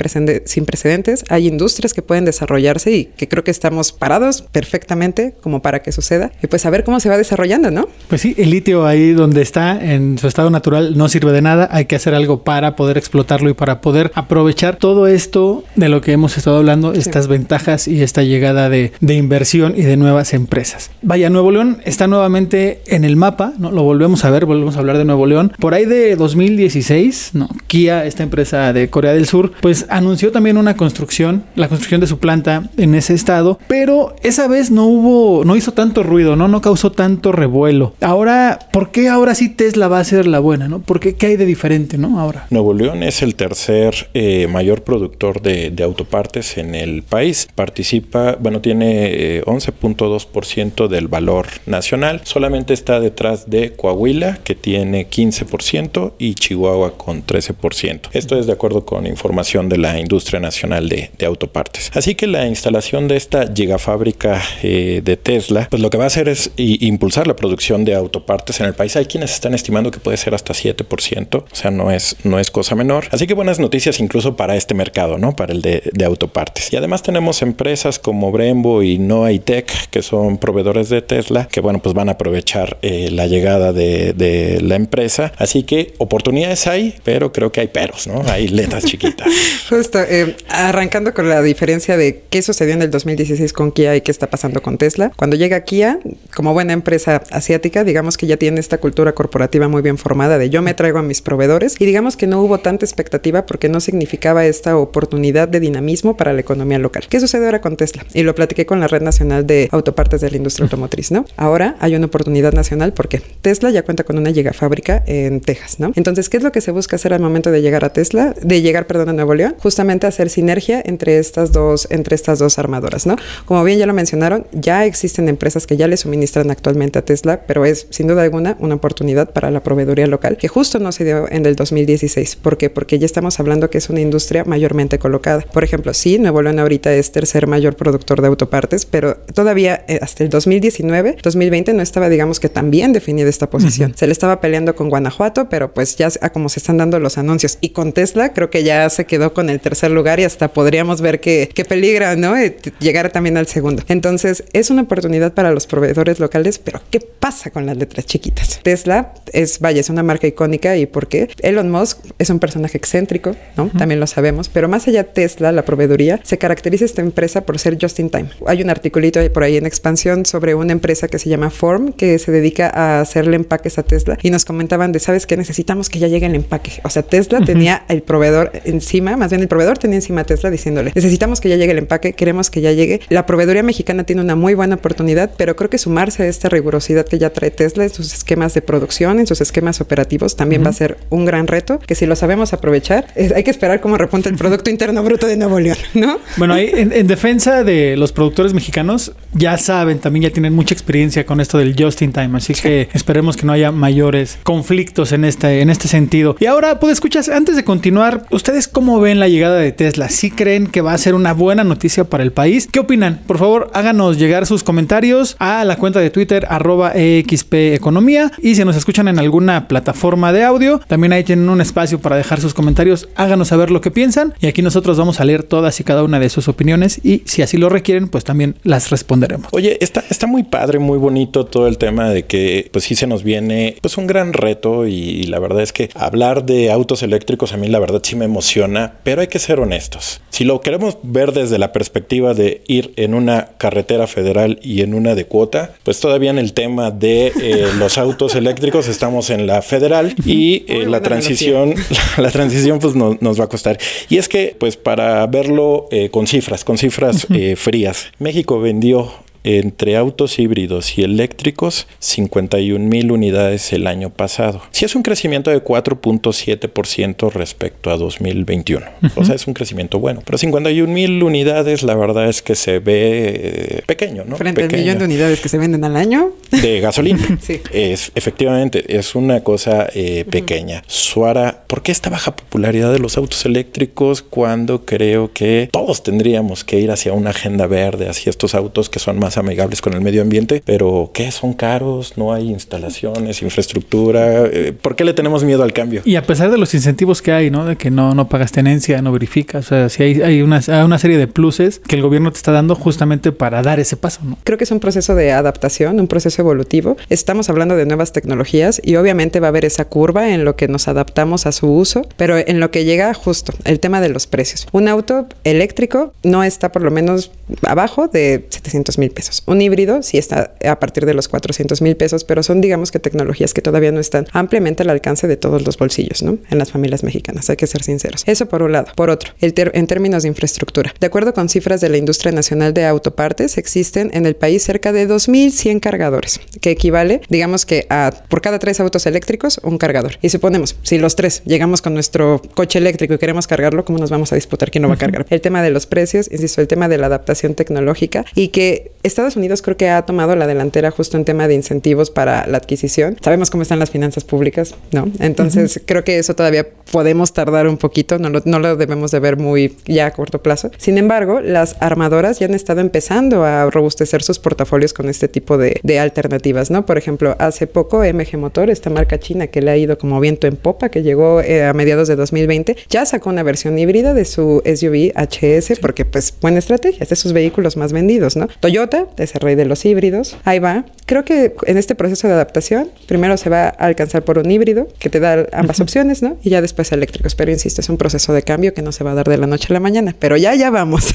sin 0.44 0.66
precedentes. 0.66 1.24
Hay 1.30 1.48
industrias 1.48 1.94
que 1.94 2.02
pueden 2.02 2.26
desarrollarse 2.26 2.92
y 2.92 3.04
que 3.06 3.28
creo 3.28 3.44
que 3.44 3.50
estamos 3.50 3.92
parados 3.92 4.42
perfectamente 4.42 5.34
como 5.40 5.62
para 5.62 5.80
que 5.80 5.90
suceda 5.90 6.32
y 6.42 6.48
pues 6.48 6.66
a 6.66 6.70
ver 6.70 6.84
cómo 6.84 7.00
se 7.00 7.08
va 7.08 7.16
desarrollando, 7.16 7.70
¿no? 7.70 7.88
Pues 8.08 8.20
sí, 8.20 8.34
el 8.36 8.50
litio 8.50 8.84
ahí 8.84 9.12
donde 9.12 9.40
está 9.40 9.82
en 9.82 10.18
su 10.18 10.28
estado 10.28 10.50
natural 10.50 10.98
no 10.98 11.08
sirve 11.08 11.32
de 11.32 11.40
nada, 11.40 11.70
hay 11.72 11.86
que 11.86 11.96
hacer 11.96 12.14
algo 12.14 12.44
para 12.44 12.76
poder 12.76 12.98
explotarlo 12.98 13.48
y 13.48 13.54
para 13.54 13.80
poder 13.80 14.12
aprovechar 14.14 14.76
todo 14.76 15.06
esto 15.06 15.64
de 15.76 15.88
lo 15.88 16.02
que 16.02 16.12
hemos 16.12 16.36
estado 16.36 16.58
hablando, 16.58 16.92
estas 16.92 17.26
ventajas 17.26 17.88
y 17.88 18.02
esta 18.02 18.22
llegada 18.22 18.68
de, 18.68 18.92
de, 19.00 19.14
inversión 19.14 19.72
y 19.74 19.82
de 19.82 19.96
nuevas 19.96 20.34
empresas. 20.34 20.90
Vaya, 21.00 21.30
Nuevo 21.30 21.50
León 21.50 21.80
está 21.86 22.01
nuevamente 22.06 22.82
en 22.86 23.04
el 23.04 23.16
mapa, 23.16 23.52
¿no? 23.58 23.70
Lo 23.70 23.82
volvemos 23.82 24.24
a 24.24 24.30
ver, 24.30 24.46
volvemos 24.46 24.76
a 24.76 24.80
hablar 24.80 24.98
de 24.98 25.04
Nuevo 25.04 25.26
León. 25.26 25.52
Por 25.58 25.74
ahí 25.74 25.84
de 25.84 26.16
2016, 26.16 27.30
¿no? 27.34 27.48
Kia, 27.66 28.04
esta 28.04 28.22
empresa 28.22 28.72
de 28.72 28.90
Corea 28.90 29.12
del 29.12 29.26
Sur, 29.26 29.52
pues 29.60 29.86
anunció 29.88 30.32
también 30.32 30.56
una 30.56 30.76
construcción, 30.76 31.44
la 31.54 31.68
construcción 31.68 32.00
de 32.00 32.06
su 32.06 32.18
planta 32.18 32.70
en 32.76 32.94
ese 32.94 33.14
estado, 33.14 33.58
pero 33.68 34.14
esa 34.22 34.48
vez 34.48 34.70
no 34.70 34.86
hubo, 34.86 35.44
no 35.44 35.56
hizo 35.56 35.72
tanto 35.72 36.02
ruido, 36.02 36.36
¿no? 36.36 36.48
No 36.48 36.60
causó 36.60 36.92
tanto 36.92 37.32
revuelo. 37.32 37.94
Ahora, 38.00 38.58
¿por 38.72 38.90
qué 38.90 39.08
ahora 39.08 39.34
sí 39.34 39.48
Tesla 39.48 39.88
va 39.88 40.00
a 40.00 40.04
ser 40.04 40.26
la 40.26 40.38
buena, 40.38 40.68
¿no? 40.68 40.80
¿Por 40.80 41.00
qué, 41.00 41.16
hay 41.26 41.36
de 41.36 41.46
diferente, 41.46 41.98
¿no? 41.98 42.18
Ahora. 42.18 42.46
Nuevo 42.50 42.74
León 42.74 43.02
es 43.02 43.22
el 43.22 43.34
tercer 43.34 44.08
eh, 44.14 44.46
mayor 44.48 44.82
productor 44.82 45.42
de, 45.42 45.70
de, 45.70 45.82
autopartes 45.82 46.58
en 46.58 46.74
el 46.74 47.02
país. 47.02 47.48
Participa, 47.54 48.36
bueno, 48.40 48.60
tiene 48.60 49.38
eh, 49.38 49.42
11.2% 49.44 50.88
del 50.88 51.08
valor 51.08 51.46
nacional. 51.66 51.91
Solamente 52.24 52.72
está 52.72 53.00
detrás 53.00 53.50
de 53.50 53.72
Coahuila, 53.74 54.38
que 54.44 54.54
tiene 54.54 55.08
15%, 55.08 56.14
y 56.18 56.34
Chihuahua 56.34 56.96
con 56.96 57.26
13%. 57.26 58.08
Esto 58.12 58.38
es 58.38 58.46
de 58.46 58.52
acuerdo 58.52 58.86
con 58.86 59.06
información 59.06 59.68
de 59.68 59.76
la 59.76 59.98
industria 59.98 60.40
nacional 60.40 60.88
de, 60.88 61.10
autopartes. 61.26 61.90
Así 61.94 62.14
que 62.14 62.26
la 62.26 62.46
instalación 62.46 63.08
de 63.08 63.16
esta 63.16 63.46
gigafábrica 63.52 64.42
eh, 64.62 65.02
de 65.04 65.16
Tesla, 65.16 65.68
pues 65.70 65.80
lo 65.80 65.90
que 65.90 65.98
va 65.98 66.04
a 66.04 66.06
hacer 66.08 66.28
es 66.28 66.50
impulsar 66.56 67.26
la 67.26 67.36
producción 67.36 67.84
de 67.84 67.94
autopartes 67.94 68.58
en 68.60 68.66
el 68.66 68.74
país. 68.74 68.96
Hay 68.96 69.06
quienes 69.06 69.32
están 69.32 69.54
estimando 69.54 69.90
que 69.90 70.00
puede 70.00 70.16
ser 70.16 70.34
hasta 70.34 70.52
7%, 70.52 71.44
o 71.44 71.54
sea, 71.54 71.70
no 71.70 71.90
es, 71.90 72.16
no 72.24 72.40
es 72.40 72.50
cosa 72.50 72.74
menor. 72.74 73.04
Así 73.12 73.26
que 73.26 73.34
buenas 73.34 73.58
noticias 73.58 74.00
incluso 74.00 74.34
para 74.36 74.56
este 74.56 74.74
mercado, 74.74 75.18
¿no? 75.18 75.36
Para 75.36 75.52
el 75.52 75.62
de, 75.62 75.82
autopartes. 76.04 76.72
Y 76.72 76.76
además 76.76 77.02
tenemos 77.02 77.42
empresas 77.42 77.98
como 77.98 78.32
Brembo 78.32 78.82
y 78.82 78.98
Noaitec, 78.98 79.90
que 79.90 80.02
son 80.02 80.38
proveedores 80.38 80.88
de 80.88 81.02
Tesla, 81.02 81.46
que 81.46 81.60
bueno, 81.60 81.80
pues 81.82 81.94
van 81.94 82.08
a 82.08 82.12
aprovechar 82.12 82.78
eh, 82.82 83.10
la 83.10 83.26
llegada 83.26 83.72
de, 83.72 84.60
la 84.62 84.76
empresa. 84.76 85.32
Así 85.36 85.64
que 85.64 85.94
oportunidades 85.98 86.66
hay, 86.66 86.94
pero 87.04 87.32
creo 87.32 87.52
que 87.52 87.60
hay 87.60 87.68
peros, 87.68 88.06
¿no? 88.06 88.22
Hay 88.28 88.48
letras 88.48 88.84
chiquitas. 88.84 89.28
Justo, 89.68 89.98
eh, 90.00 90.36
arrancando 90.48 91.14
con 91.14 91.28
la 91.28 91.42
diferencia 91.42 91.96
de 91.96 92.22
qué 92.30 92.42
sucedió 92.42 92.74
en 92.74 92.82
el 92.82 92.90
2016 92.90 93.52
con 93.52 93.72
Kia 93.72 93.96
y 93.96 94.00
qué 94.00 94.10
está 94.10 94.28
pasando 94.28 94.62
con 94.62 94.78
Tesla. 94.78 95.12
Cuando 95.16 95.36
llega 95.36 95.64
Kia, 95.64 95.98
como 96.34 96.52
buena 96.52 96.72
empresa 96.72 97.22
asiática, 97.30 97.84
digamos 97.84 98.16
que 98.16 98.26
ya 98.26 98.36
tiene 98.36 98.60
esta 98.60 98.78
cultura 98.78 99.12
corporativa 99.12 99.68
muy 99.68 99.82
bien 99.82 99.98
formada 99.98 100.38
de 100.38 100.50
yo 100.50 100.62
me 100.62 100.74
traigo 100.74 100.98
a 100.98 101.02
mis 101.02 101.22
proveedores 101.22 101.76
y 101.78 101.86
digamos 101.86 102.16
que 102.16 102.26
no 102.26 102.42
hubo 102.42 102.58
tanta 102.58 102.84
expectativa 102.84 103.46
porque 103.46 103.68
no 103.68 103.80
significaba 103.80 104.46
esta 104.46 104.76
oportunidad 104.76 105.48
de 105.48 105.60
dinamismo 105.60 106.16
para 106.16 106.32
la 106.32 106.40
economía 106.40 106.78
local. 106.78 107.04
¿Qué 107.08 107.20
sucede 107.20 107.46
ahora 107.46 107.60
con 107.60 107.76
Tesla? 107.76 108.04
Y 108.14 108.22
lo 108.22 108.34
platiqué 108.34 108.66
con 108.66 108.80
la 108.80 108.88
Red 108.88 109.02
Nacional 109.02 109.46
de 109.46 109.68
Autopartes 109.72 110.20
de 110.20 110.30
la 110.30 110.36
Industria 110.36 110.64
Automotriz, 110.64 111.10
¿no? 111.10 111.24
Ahora 111.36 111.71
hay 111.80 111.94
una 111.94 112.06
oportunidad 112.06 112.52
nacional 112.52 112.92
porque 112.92 113.20
Tesla 113.40 113.70
ya 113.70 113.82
cuenta 113.82 114.04
con 114.04 114.18
una 114.18 114.32
gigafábrica 114.32 115.02
en 115.06 115.40
Texas, 115.40 115.80
¿no? 115.80 115.92
Entonces, 115.94 116.28
¿qué 116.28 116.36
es 116.36 116.42
lo 116.42 116.52
que 116.52 116.60
se 116.60 116.70
busca 116.70 116.96
hacer 116.96 117.12
al 117.12 117.20
momento 117.20 117.50
de 117.50 117.62
llegar 117.62 117.84
a 117.84 117.92
Tesla? 117.92 118.34
De 118.42 118.62
llegar, 118.62 118.86
perdón, 118.86 119.10
a 119.10 119.12
Nuevo 119.12 119.34
León, 119.34 119.54
justamente 119.58 120.06
hacer 120.06 120.30
sinergia 120.30 120.82
entre 120.84 121.18
estas 121.18 121.52
dos, 121.52 121.88
entre 121.90 122.14
estas 122.14 122.38
dos 122.38 122.58
armadoras, 122.58 123.06
¿no? 123.06 123.16
Como 123.44 123.62
bien 123.64 123.78
ya 123.78 123.86
lo 123.86 123.94
mencionaron, 123.94 124.46
ya 124.52 124.84
existen 124.86 125.28
empresas 125.28 125.66
que 125.66 125.76
ya 125.76 125.88
le 125.88 125.96
suministran 125.96 126.50
actualmente 126.50 126.98
a 126.98 127.04
Tesla, 127.04 127.42
pero 127.46 127.64
es 127.64 127.86
sin 127.90 128.06
duda 128.06 128.22
alguna 128.22 128.56
una 128.60 128.74
oportunidad 128.74 129.30
para 129.32 129.50
la 129.50 129.62
proveeduría 129.62 130.06
local 130.06 130.36
que 130.36 130.48
justo 130.48 130.78
no 130.78 130.92
se 130.92 131.04
dio 131.04 131.30
en 131.30 131.46
el 131.46 131.56
2016. 131.56 132.36
¿Por 132.36 132.56
qué? 132.56 132.70
Porque 132.70 132.98
ya 132.98 133.06
estamos 133.06 133.38
hablando 133.40 133.70
que 133.70 133.78
es 133.78 133.90
una 133.90 134.00
industria 134.00 134.44
mayormente 134.44 134.98
colocada. 134.98 135.42
Por 135.52 135.64
ejemplo, 135.64 135.94
sí, 135.94 136.18
Nuevo 136.18 136.42
León 136.42 136.58
ahorita 136.58 136.92
es 136.94 137.12
tercer 137.12 137.46
mayor 137.46 137.76
productor 137.76 138.20
de 138.20 138.28
autopartes, 138.28 138.86
pero 138.86 139.16
todavía 139.34 139.84
eh, 139.88 139.98
hasta 140.00 140.24
el 140.24 140.30
2019, 140.30 141.18
2020 141.22 141.51
no 141.52 141.82
estaba, 141.82 142.08
digamos 142.08 142.40
que 142.40 142.48
tan 142.48 142.70
bien 142.70 142.92
definida 142.92 143.28
esta 143.28 143.50
posición. 143.50 143.90
Uh 143.90 143.94
-huh. 143.94 143.98
Se 143.98 144.06
le 144.06 144.12
estaba 144.12 144.40
peleando 144.40 144.74
con 144.74 144.88
Guanajuato, 144.88 145.48
pero 145.48 145.74
pues 145.74 145.96
ya 145.96 146.08
a 146.20 146.30
como 146.30 146.48
se 146.48 146.60
están 146.60 146.78
dando 146.78 146.98
los 146.98 147.18
anuncios 147.18 147.58
y 147.60 147.70
con 147.70 147.92
Tesla 147.92 148.32
creo 148.32 148.48
que 148.50 148.64
ya 148.64 148.88
se 148.88 149.04
quedó 149.04 149.34
con 149.34 149.50
el 149.50 149.60
tercer 149.60 149.90
lugar 149.90 150.18
y 150.18 150.24
hasta 150.24 150.48
podríamos 150.52 151.00
ver 151.00 151.20
que, 151.20 151.50
que 151.54 151.64
peligra, 151.64 152.16
¿no? 152.16 152.36
Eh, 152.36 152.56
llegar 152.80 153.10
también 153.10 153.36
al 153.36 153.46
segundo. 153.46 153.82
Entonces, 153.88 154.44
es 154.52 154.70
una 154.70 154.82
oportunidad 154.82 155.34
para 155.34 155.52
los 155.52 155.66
proveedores 155.66 156.18
locales, 156.20 156.58
pero 156.58 156.80
¿qué 156.90 157.00
pasa 157.00 157.50
con 157.50 157.66
las 157.66 157.76
letras 157.76 158.06
chiquitas? 158.06 158.60
Tesla 158.62 159.12
es, 159.32 159.60
vaya, 159.60 159.80
es 159.80 159.90
una 159.90 160.02
marca 160.02 160.26
icónica 160.26 160.76
y 160.76 160.86
¿por 160.86 161.06
qué? 161.06 161.28
Elon 161.40 161.70
Musk 161.70 161.98
es 162.18 162.30
un 162.30 162.38
personaje 162.38 162.78
excéntrico, 162.78 163.36
¿no? 163.56 163.64
Uh 163.64 163.68
-huh. 163.68 163.78
También 163.78 164.00
lo 164.00 164.06
sabemos, 164.06 164.48
pero 164.48 164.68
más 164.68 164.88
allá 164.88 165.12
Tesla, 165.12 165.52
la 165.52 165.64
proveeduría, 165.64 166.20
se 166.22 166.38
caracteriza 166.38 166.84
esta 166.86 167.02
empresa 167.02 167.42
por 167.42 167.58
ser 167.58 167.76
just 167.80 167.98
in 167.98 168.08
time. 168.08 168.30
Hay 168.46 168.62
un 168.62 168.70
articulito 168.70 169.20
por 169.32 169.42
ahí 169.42 169.56
en 169.56 169.66
expansión 169.66 170.24
sobre 170.24 170.54
una 170.54 170.72
empresa 170.72 171.08
que 171.08 171.18
se 171.18 171.28
llama 171.28 171.41
Form, 171.50 171.92
que 171.92 172.18
se 172.18 172.32
dedica 172.32 172.68
a 172.68 173.00
hacerle 173.00 173.36
empaques 173.36 173.78
a 173.78 173.82
Tesla 173.82 174.18
y 174.22 174.30
nos 174.30 174.44
comentaban 174.44 174.92
de, 174.92 174.98
¿sabes 174.98 175.26
qué? 175.26 175.36
Necesitamos 175.36 175.88
que 175.88 175.98
ya 175.98 176.08
llegue 176.08 176.26
el 176.26 176.34
empaque. 176.34 176.72
O 176.84 176.90
sea, 176.90 177.02
Tesla 177.02 177.38
uh 177.38 177.42
-huh. 177.42 177.46
tenía 177.46 177.84
el 177.88 178.02
proveedor 178.02 178.52
encima, 178.64 179.16
más 179.16 179.30
bien 179.30 179.42
el 179.42 179.48
proveedor 179.48 179.78
tenía 179.78 179.96
encima 179.96 180.22
a 180.22 180.24
Tesla 180.24 180.50
diciéndole, 180.50 180.92
necesitamos 180.94 181.40
que 181.40 181.48
ya 181.48 181.56
llegue 181.56 181.72
el 181.72 181.78
empaque, 181.78 182.12
queremos 182.14 182.50
que 182.50 182.60
ya 182.60 182.72
llegue. 182.72 183.00
La 183.08 183.26
proveeduría 183.26 183.62
mexicana 183.62 184.04
tiene 184.04 184.22
una 184.22 184.36
muy 184.36 184.54
buena 184.54 184.76
oportunidad, 184.76 185.32
pero 185.36 185.56
creo 185.56 185.70
que 185.70 185.78
sumarse 185.78 186.24
a 186.24 186.26
esta 186.26 186.48
rigurosidad 186.48 187.06
que 187.06 187.18
ya 187.18 187.30
trae 187.30 187.50
Tesla 187.50 187.84
en 187.84 187.90
sus 187.90 188.12
esquemas 188.12 188.54
de 188.54 188.62
producción, 188.62 189.18
en 189.20 189.26
sus 189.26 189.40
esquemas 189.40 189.80
operativos, 189.80 190.36
también 190.36 190.62
uh 190.62 190.64
-huh. 190.64 190.66
va 190.66 190.70
a 190.70 190.74
ser 190.74 190.96
un 191.10 191.24
gran 191.24 191.46
reto, 191.46 191.78
que 191.78 191.94
si 191.94 192.06
lo 192.06 192.16
sabemos 192.16 192.52
aprovechar, 192.52 193.06
es, 193.14 193.32
hay 193.32 193.44
que 193.44 193.50
esperar 193.50 193.80
cómo 193.80 193.96
repunta 193.96 194.28
el 194.28 194.36
Producto 194.36 194.70
Interno 194.70 195.02
Bruto 195.02 195.26
de 195.26 195.36
Nuevo 195.36 195.60
León, 195.60 195.76
¿no? 195.94 196.18
Bueno, 196.36 196.54
ahí 196.54 196.70
en, 196.72 196.92
en, 196.92 197.06
defensa 197.06 197.64
de 197.64 197.96
los 197.96 198.12
productores 198.12 198.54
mexicanos, 198.54 199.12
ya 199.34 199.58
saben, 199.58 199.98
también 199.98 200.24
ya 200.24 200.30
tienen 200.30 200.54
mucha 200.54 200.74
experiencia 200.74 201.24
con 201.26 201.31
con 201.32 201.40
esto 201.40 201.56
del 201.56 201.74
just 201.74 202.02
in 202.02 202.12
time. 202.12 202.36
Así 202.36 202.52
que 202.52 202.90
esperemos 202.92 203.38
que 203.38 203.46
no 203.46 203.54
haya 203.54 203.72
mayores 203.72 204.38
conflictos 204.42 205.12
en 205.12 205.24
este, 205.24 205.62
en 205.62 205.70
este 205.70 205.88
sentido. 205.88 206.36
Y 206.38 206.44
ahora, 206.44 206.78
pues 206.78 206.92
escuchas, 206.92 207.30
antes 207.30 207.56
de 207.56 207.64
continuar, 207.64 208.26
¿ustedes 208.30 208.68
cómo 208.68 209.00
ven 209.00 209.18
la 209.18 209.28
llegada 209.28 209.56
de 209.56 209.72
Tesla? 209.72 210.10
¿Sí 210.10 210.30
creen 210.30 210.66
que 210.66 210.82
va 210.82 210.92
a 210.92 210.98
ser 210.98 211.14
una 211.14 211.32
buena 211.32 211.64
noticia 211.64 212.04
para 212.04 212.22
el 212.22 212.32
país? 212.32 212.68
¿Qué 212.70 212.80
opinan? 212.80 213.22
Por 213.26 213.38
favor, 213.38 213.70
háganos 213.72 214.18
llegar 214.18 214.44
sus 214.44 214.62
comentarios 214.62 215.36
a 215.38 215.64
la 215.64 215.76
cuenta 215.76 216.00
de 216.00 216.10
Twitter 216.10 216.46
arroba 216.50 216.92
EXP 216.94 217.54
Economía. 217.72 218.30
Y 218.42 218.54
si 218.54 218.62
nos 218.66 218.76
escuchan 218.76 219.08
en 219.08 219.18
alguna 219.18 219.68
plataforma 219.68 220.34
de 220.34 220.44
audio, 220.44 220.80
también 220.86 221.14
ahí 221.14 221.24
tienen 221.24 221.48
un 221.48 221.62
espacio 221.62 221.98
para 221.98 222.16
dejar 222.16 222.42
sus 222.42 222.52
comentarios. 222.52 223.08
Háganos 223.16 223.48
saber 223.48 223.70
lo 223.70 223.80
que 223.80 223.90
piensan. 223.90 224.34
Y 224.38 224.48
aquí 224.48 224.60
nosotros 224.60 224.98
vamos 224.98 225.18
a 225.18 225.24
leer 225.24 225.44
todas 225.44 225.80
y 225.80 225.84
cada 225.84 226.04
una 226.04 226.20
de 226.20 226.28
sus 226.28 226.48
opiniones. 226.48 227.00
Y 227.02 227.22
si 227.24 227.40
así 227.40 227.56
lo 227.56 227.70
requieren, 227.70 228.08
pues 228.08 228.22
también 228.24 228.56
las 228.64 228.90
responderemos. 228.90 229.48
Oye, 229.52 229.78
está, 229.80 230.04
está 230.10 230.26
muy 230.26 230.42
padre, 230.42 230.78
muy 230.78 230.98
bonito 230.98 231.21
todo 231.26 231.68
el 231.68 231.78
tema 231.78 232.10
de 232.10 232.24
que 232.24 232.68
pues 232.72 232.84
sí 232.84 232.94
se 232.94 233.06
nos 233.06 233.22
viene 233.22 233.76
pues 233.80 233.96
un 233.96 234.06
gran 234.06 234.32
reto 234.32 234.86
y, 234.86 235.22
la 235.24 235.38
verdad 235.38 235.62
es 235.62 235.72
que 235.72 235.88
hablar 235.94 236.44
de 236.44 236.70
autos 236.70 237.02
eléctricos 237.02 237.52
a 237.52 237.56
mí 237.56 237.68
la 237.68 237.78
verdad 237.78 238.00
sí 238.02 238.16
me 238.16 238.24
emociona, 238.24 238.94
pero 239.02 239.20
hay 239.20 239.28
que 239.28 239.38
ser 239.38 239.60
honestos. 239.60 240.20
Si 240.30 240.44
lo 240.44 240.60
queremos 240.60 240.98
ver 241.02 241.32
desde 241.32 241.58
la 241.58 241.72
perspectiva 241.72 242.34
de 242.34 242.62
ir 242.66 242.92
en 242.96 243.14
una 243.14 243.50
carretera 243.58 244.06
federal 244.06 244.58
y 244.62 244.82
en 244.82 244.94
una 244.94 245.14
de 245.14 245.26
cuota, 245.26 245.74
pues 245.84 246.00
todavía 246.00 246.30
en 246.30 246.38
el 246.38 246.52
tema 246.52 246.90
de 246.90 247.32
eh, 247.40 247.66
los 247.78 247.98
autos 247.98 248.34
eléctricos 248.34 248.88
estamos 248.88 249.30
en 249.30 249.46
la 249.46 249.62
federal 249.62 250.14
y 250.24 250.64
eh, 250.68 250.86
la 250.86 251.00
transición, 251.00 251.74
la, 252.16 252.30
transición 252.30 252.78
pues 252.78 252.94
no, 252.94 253.16
nos 253.20 253.40
va 253.40 253.44
a 253.44 253.48
costar. 253.48 253.78
Y 254.08 254.18
es 254.18 254.28
que 254.28 254.56
pues 254.58 254.76
para 254.76 255.26
verlo 255.26 255.88
eh, 255.90 256.10
con 256.10 256.26
cifras, 256.26 256.64
con 256.64 256.78
cifras 256.78 257.26
frías, 257.56 258.12
México 258.18 258.60
vendió 258.60 259.12
entre 259.44 259.96
autos 259.96 260.38
híbridos 260.38 260.98
y 260.98 261.02
eléctricos 261.02 261.86
51 261.98 262.84
mil 262.84 263.12
unidades 263.12 263.72
el 263.72 263.86
año 263.86 264.10
pasado. 264.10 264.62
Sí 264.70 264.84
es 264.84 264.94
un 264.94 265.02
crecimiento 265.02 265.50
de 265.50 265.62
4.7% 265.62 267.32
respecto 267.32 267.90
a 267.90 267.96
2021. 267.96 268.86
O 269.16 269.24
sea, 269.24 269.34
es 269.34 269.46
un 269.46 269.54
crecimiento 269.54 269.98
bueno. 269.98 270.22
Pero 270.24 270.38
51 270.38 270.92
mil 270.92 271.22
unidades, 271.22 271.82
la 271.82 271.94
verdad 271.94 272.28
es 272.28 272.42
que 272.42 272.54
se 272.54 272.78
ve 272.78 273.32
eh, 273.34 273.82
pequeño, 273.86 274.24
¿no? 274.24 274.36
Frente 274.36 274.62
al 274.62 274.72
millón 274.72 274.98
de 274.98 275.04
unidades 275.04 275.40
que 275.40 275.48
se 275.48 275.58
venden 275.58 275.84
al 275.84 275.96
año. 275.96 276.32
De 276.50 276.80
gasolina. 276.80 277.38
sí. 277.40 277.60
Es, 277.72 278.12
efectivamente, 278.14 278.96
es 278.96 279.14
una 279.14 279.42
cosa 279.42 279.88
eh, 279.94 280.24
pequeña. 280.30 280.82
Suara, 280.86 281.64
¿por 281.66 281.82
qué 281.82 281.92
esta 281.92 282.10
baja 282.10 282.36
popularidad 282.36 282.92
de 282.92 282.98
los 282.98 283.16
autos 283.16 283.44
eléctricos 283.44 284.22
cuando 284.22 284.84
creo 284.84 285.32
que 285.32 285.68
todos 285.72 286.02
tendríamos 286.02 286.64
que 286.64 286.78
ir 286.78 286.90
hacia 286.90 287.12
una 287.12 287.30
agenda 287.30 287.66
verde, 287.66 288.08
hacia 288.08 288.30
estos 288.30 288.54
autos 288.54 288.88
que 288.88 288.98
son 288.98 289.18
más 289.18 289.31
amigables 289.38 289.80
con 289.80 289.94
el 289.94 290.00
medio 290.00 290.22
ambiente, 290.22 290.62
pero 290.64 291.10
¿qué? 291.12 291.30
Son 291.30 291.52
caros, 291.52 292.14
no 292.16 292.32
hay 292.32 292.50
instalaciones, 292.50 293.42
infraestructura. 293.42 294.44
Eh, 294.46 294.72
¿Por 294.72 294.96
qué 294.96 295.04
le 295.04 295.14
tenemos 295.14 295.44
miedo 295.44 295.62
al 295.62 295.72
cambio? 295.72 296.02
Y 296.04 296.16
a 296.16 296.22
pesar 296.22 296.50
de 296.50 296.58
los 296.58 296.74
incentivos 296.74 297.22
que 297.22 297.32
hay, 297.32 297.50
¿no? 297.50 297.64
De 297.64 297.76
que 297.76 297.90
no, 297.90 298.14
no 298.14 298.28
pagas 298.28 298.52
tenencia, 298.52 299.00
no 299.02 299.12
verificas, 299.12 299.66
o 299.66 299.68
sea, 299.68 299.88
si 299.88 300.02
hay, 300.02 300.22
hay 300.22 300.42
una, 300.42 300.60
una 300.84 300.98
serie 300.98 301.18
de 301.18 301.26
pluses 301.26 301.80
que 301.80 301.96
el 301.96 302.02
gobierno 302.02 302.30
te 302.30 302.36
está 302.36 302.52
dando 302.52 302.74
justamente 302.74 303.32
para 303.32 303.62
dar 303.62 303.80
ese 303.80 303.96
paso, 303.96 304.20
¿no? 304.24 304.38
Creo 304.44 304.58
que 304.58 304.64
es 304.64 304.70
un 304.70 304.80
proceso 304.80 305.14
de 305.14 305.32
adaptación, 305.32 305.98
un 306.00 306.08
proceso 306.08 306.42
evolutivo. 306.42 306.96
Estamos 307.08 307.48
hablando 307.48 307.76
de 307.76 307.86
nuevas 307.86 308.12
tecnologías 308.12 308.80
y 308.84 308.96
obviamente 308.96 309.40
va 309.40 309.48
a 309.48 309.50
haber 309.50 309.64
esa 309.64 309.86
curva 309.86 310.30
en 310.30 310.44
lo 310.44 310.56
que 310.56 310.68
nos 310.68 310.88
adaptamos 310.88 311.46
a 311.46 311.52
su 311.52 311.72
uso, 311.72 312.02
pero 312.16 312.36
en 312.38 312.60
lo 312.60 312.70
que 312.70 312.84
llega 312.84 313.12
justo 313.14 313.52
el 313.64 313.80
tema 313.80 314.00
de 314.00 314.08
los 314.08 314.26
precios. 314.26 314.66
Un 314.72 314.88
auto 314.88 315.26
eléctrico 315.44 316.12
no 316.22 316.44
está 316.44 316.72
por 316.72 316.82
lo 316.82 316.90
menos 316.90 317.30
abajo 317.62 318.08
de 318.08 318.46
700 318.50 318.98
mil 318.98 319.10
pesos 319.10 319.21
un 319.46 319.60
híbrido 319.60 320.02
sí 320.02 320.18
está 320.18 320.54
a 320.64 320.78
partir 320.78 321.06
de 321.06 321.14
los 321.14 321.28
400 321.28 321.82
mil 321.82 321.96
pesos, 321.96 322.24
pero 322.24 322.42
son 322.42 322.60
digamos 322.60 322.90
que 322.90 322.98
tecnologías 322.98 323.54
que 323.54 323.62
todavía 323.62 323.92
no 323.92 324.00
están 324.00 324.26
ampliamente 324.32 324.82
al 324.82 324.90
alcance 324.90 325.26
de 325.28 325.36
todos 325.36 325.64
los 325.64 325.76
bolsillos, 325.78 326.22
¿no? 326.22 326.38
En 326.50 326.58
las 326.58 326.72
familias 326.72 327.04
mexicanas, 327.04 327.48
hay 327.50 327.56
que 327.56 327.66
ser 327.66 327.82
sinceros. 327.82 328.24
Eso 328.26 328.46
por 328.46 328.62
un 328.62 328.72
lado. 328.72 328.86
Por 328.94 329.10
otro, 329.10 329.32
el 329.40 329.52
en 329.74 329.86
términos 329.86 330.22
de 330.22 330.28
infraestructura. 330.28 330.94
De 330.98 331.06
acuerdo 331.06 331.34
con 331.34 331.48
cifras 331.48 331.80
de 331.80 331.88
la 331.88 331.96
Industria 331.96 332.32
Nacional 332.32 332.74
de 332.74 332.86
Autopartes, 332.86 333.58
existen 333.58 334.10
en 334.14 334.26
el 334.26 334.34
país 334.34 334.62
cerca 334.62 334.92
de 334.92 335.08
2.100 335.08 335.80
cargadores, 335.80 336.40
que 336.60 336.70
equivale, 336.70 337.20
digamos 337.28 337.66
que 337.66 337.86
a 337.90 338.12
por 338.28 338.40
cada 338.40 338.58
tres 338.58 338.80
autos 338.80 339.06
eléctricos, 339.06 339.60
un 339.62 339.78
cargador. 339.78 340.18
Y 340.22 340.30
suponemos, 340.30 340.76
si 340.82 340.98
los 340.98 341.16
tres 341.16 341.42
llegamos 341.44 341.82
con 341.82 341.94
nuestro 341.94 342.40
coche 342.54 342.78
eléctrico 342.78 343.14
y 343.14 343.18
queremos 343.18 343.46
cargarlo, 343.46 343.84
¿cómo 343.84 343.98
nos 343.98 344.10
vamos 344.10 344.32
a 344.32 344.36
disputar 344.36 344.70
quién 344.70 344.82
lo 344.82 344.88
va 344.88 344.94
a 344.94 344.98
cargar? 344.98 345.26
El 345.30 345.40
tema 345.40 345.62
de 345.62 345.70
los 345.70 345.86
precios, 345.86 346.28
insisto, 346.30 346.60
el 346.60 346.68
tema 346.68 346.88
de 346.88 346.98
la 346.98 347.06
adaptación 347.06 347.54
tecnológica 347.54 348.24
y 348.34 348.48
que 348.48 348.92
Estados 349.12 349.36
Unidos 349.36 349.62
creo 349.62 349.76
que 349.76 349.88
ha 349.88 350.02
tomado 350.02 350.34
la 350.36 350.46
delantera 350.46 350.90
justo 350.90 351.16
en 351.16 351.24
tema 351.24 351.48
de 351.48 351.54
incentivos 351.54 352.10
para 352.10 352.46
la 352.46 352.58
adquisición. 352.58 353.16
Sabemos 353.22 353.50
cómo 353.50 353.62
están 353.62 353.78
las 353.78 353.90
finanzas 353.90 354.24
públicas, 354.24 354.74
¿no? 354.90 355.08
Entonces 355.20 355.80
creo 355.84 356.04
que 356.04 356.18
eso 356.18 356.34
todavía 356.34 356.66
podemos 356.90 357.32
tardar 357.32 357.66
un 357.66 357.76
poquito, 357.76 358.18
no 358.18 358.28
lo, 358.28 358.42
no 358.44 358.58
lo 358.58 358.76
debemos 358.76 359.10
de 359.10 359.20
ver 359.20 359.36
muy 359.36 359.76
ya 359.86 360.06
a 360.06 360.10
corto 360.12 360.42
plazo. 360.42 360.70
Sin 360.78 360.98
embargo, 360.98 361.40
las 361.40 361.76
armadoras 361.80 362.38
ya 362.38 362.46
han 362.46 362.54
estado 362.54 362.80
empezando 362.80 363.44
a 363.44 363.70
robustecer 363.70 364.22
sus 364.22 364.38
portafolios 364.38 364.92
con 364.92 365.08
este 365.08 365.28
tipo 365.28 365.58
de, 365.58 365.80
de 365.82 365.98
alternativas, 365.98 366.70
¿no? 366.70 366.86
Por 366.86 366.98
ejemplo, 366.98 367.36
hace 367.38 367.66
poco 367.66 368.02
MG 368.02 368.36
Motor, 368.38 368.70
esta 368.70 368.90
marca 368.90 369.18
china 369.18 369.46
que 369.46 369.62
le 369.62 369.70
ha 369.70 369.76
ido 369.76 369.98
como 369.98 370.20
viento 370.20 370.46
en 370.46 370.56
popa, 370.56 370.88
que 370.88 371.02
llegó 371.02 371.40
eh, 371.40 371.64
a 371.64 371.72
mediados 371.72 372.08
de 372.08 372.16
2020, 372.16 372.76
ya 372.88 373.06
sacó 373.06 373.30
una 373.30 373.42
versión 373.42 373.78
híbrida 373.78 374.14
de 374.14 374.24
su 374.24 374.62
SUV 374.64 375.12
HS 375.14 375.78
porque 375.80 376.04
pues 376.04 376.34
buena 376.40 376.58
estrategia, 376.58 377.02
es 377.02 377.08
de 377.08 377.16
sus 377.16 377.32
vehículos 377.32 377.76
más 377.76 377.92
vendidos, 377.92 378.36
¿no? 378.36 378.48
Toyota 378.60 379.01
el 379.16 379.40
rey 379.40 379.54
de 379.54 379.64
los 379.64 379.84
híbridos. 379.84 380.36
Ahí 380.44 380.58
va. 380.58 380.84
Creo 381.06 381.24
que 381.24 381.54
en 381.66 381.78
este 381.78 381.94
proceso 381.94 382.28
de 382.28 382.34
adaptación, 382.34 382.90
primero 383.06 383.36
se 383.36 383.50
va 383.50 383.68
a 383.68 383.86
alcanzar 383.86 384.22
por 384.22 384.38
un 384.38 384.50
híbrido 384.50 384.88
que 384.98 385.10
te 385.10 385.20
da 385.20 385.46
ambas 385.52 385.80
opciones, 385.80 386.22
¿no? 386.22 386.36
Y 386.42 386.50
ya 386.50 386.60
después 386.60 386.92
eléctricos. 386.92 387.34
Pero 387.34 387.50
insisto, 387.50 387.80
es 387.80 387.88
un 387.88 387.96
proceso 387.96 388.32
de 388.32 388.42
cambio 388.42 388.74
que 388.74 388.82
no 388.82 388.92
se 388.92 389.04
va 389.04 389.12
a 389.12 389.14
dar 389.14 389.28
de 389.28 389.36
la 389.36 389.46
noche 389.46 389.68
a 389.70 389.72
la 389.74 389.80
mañana. 389.80 390.14
Pero 390.18 390.36
ya, 390.36 390.54
ya 390.54 390.70
vamos. 390.70 391.14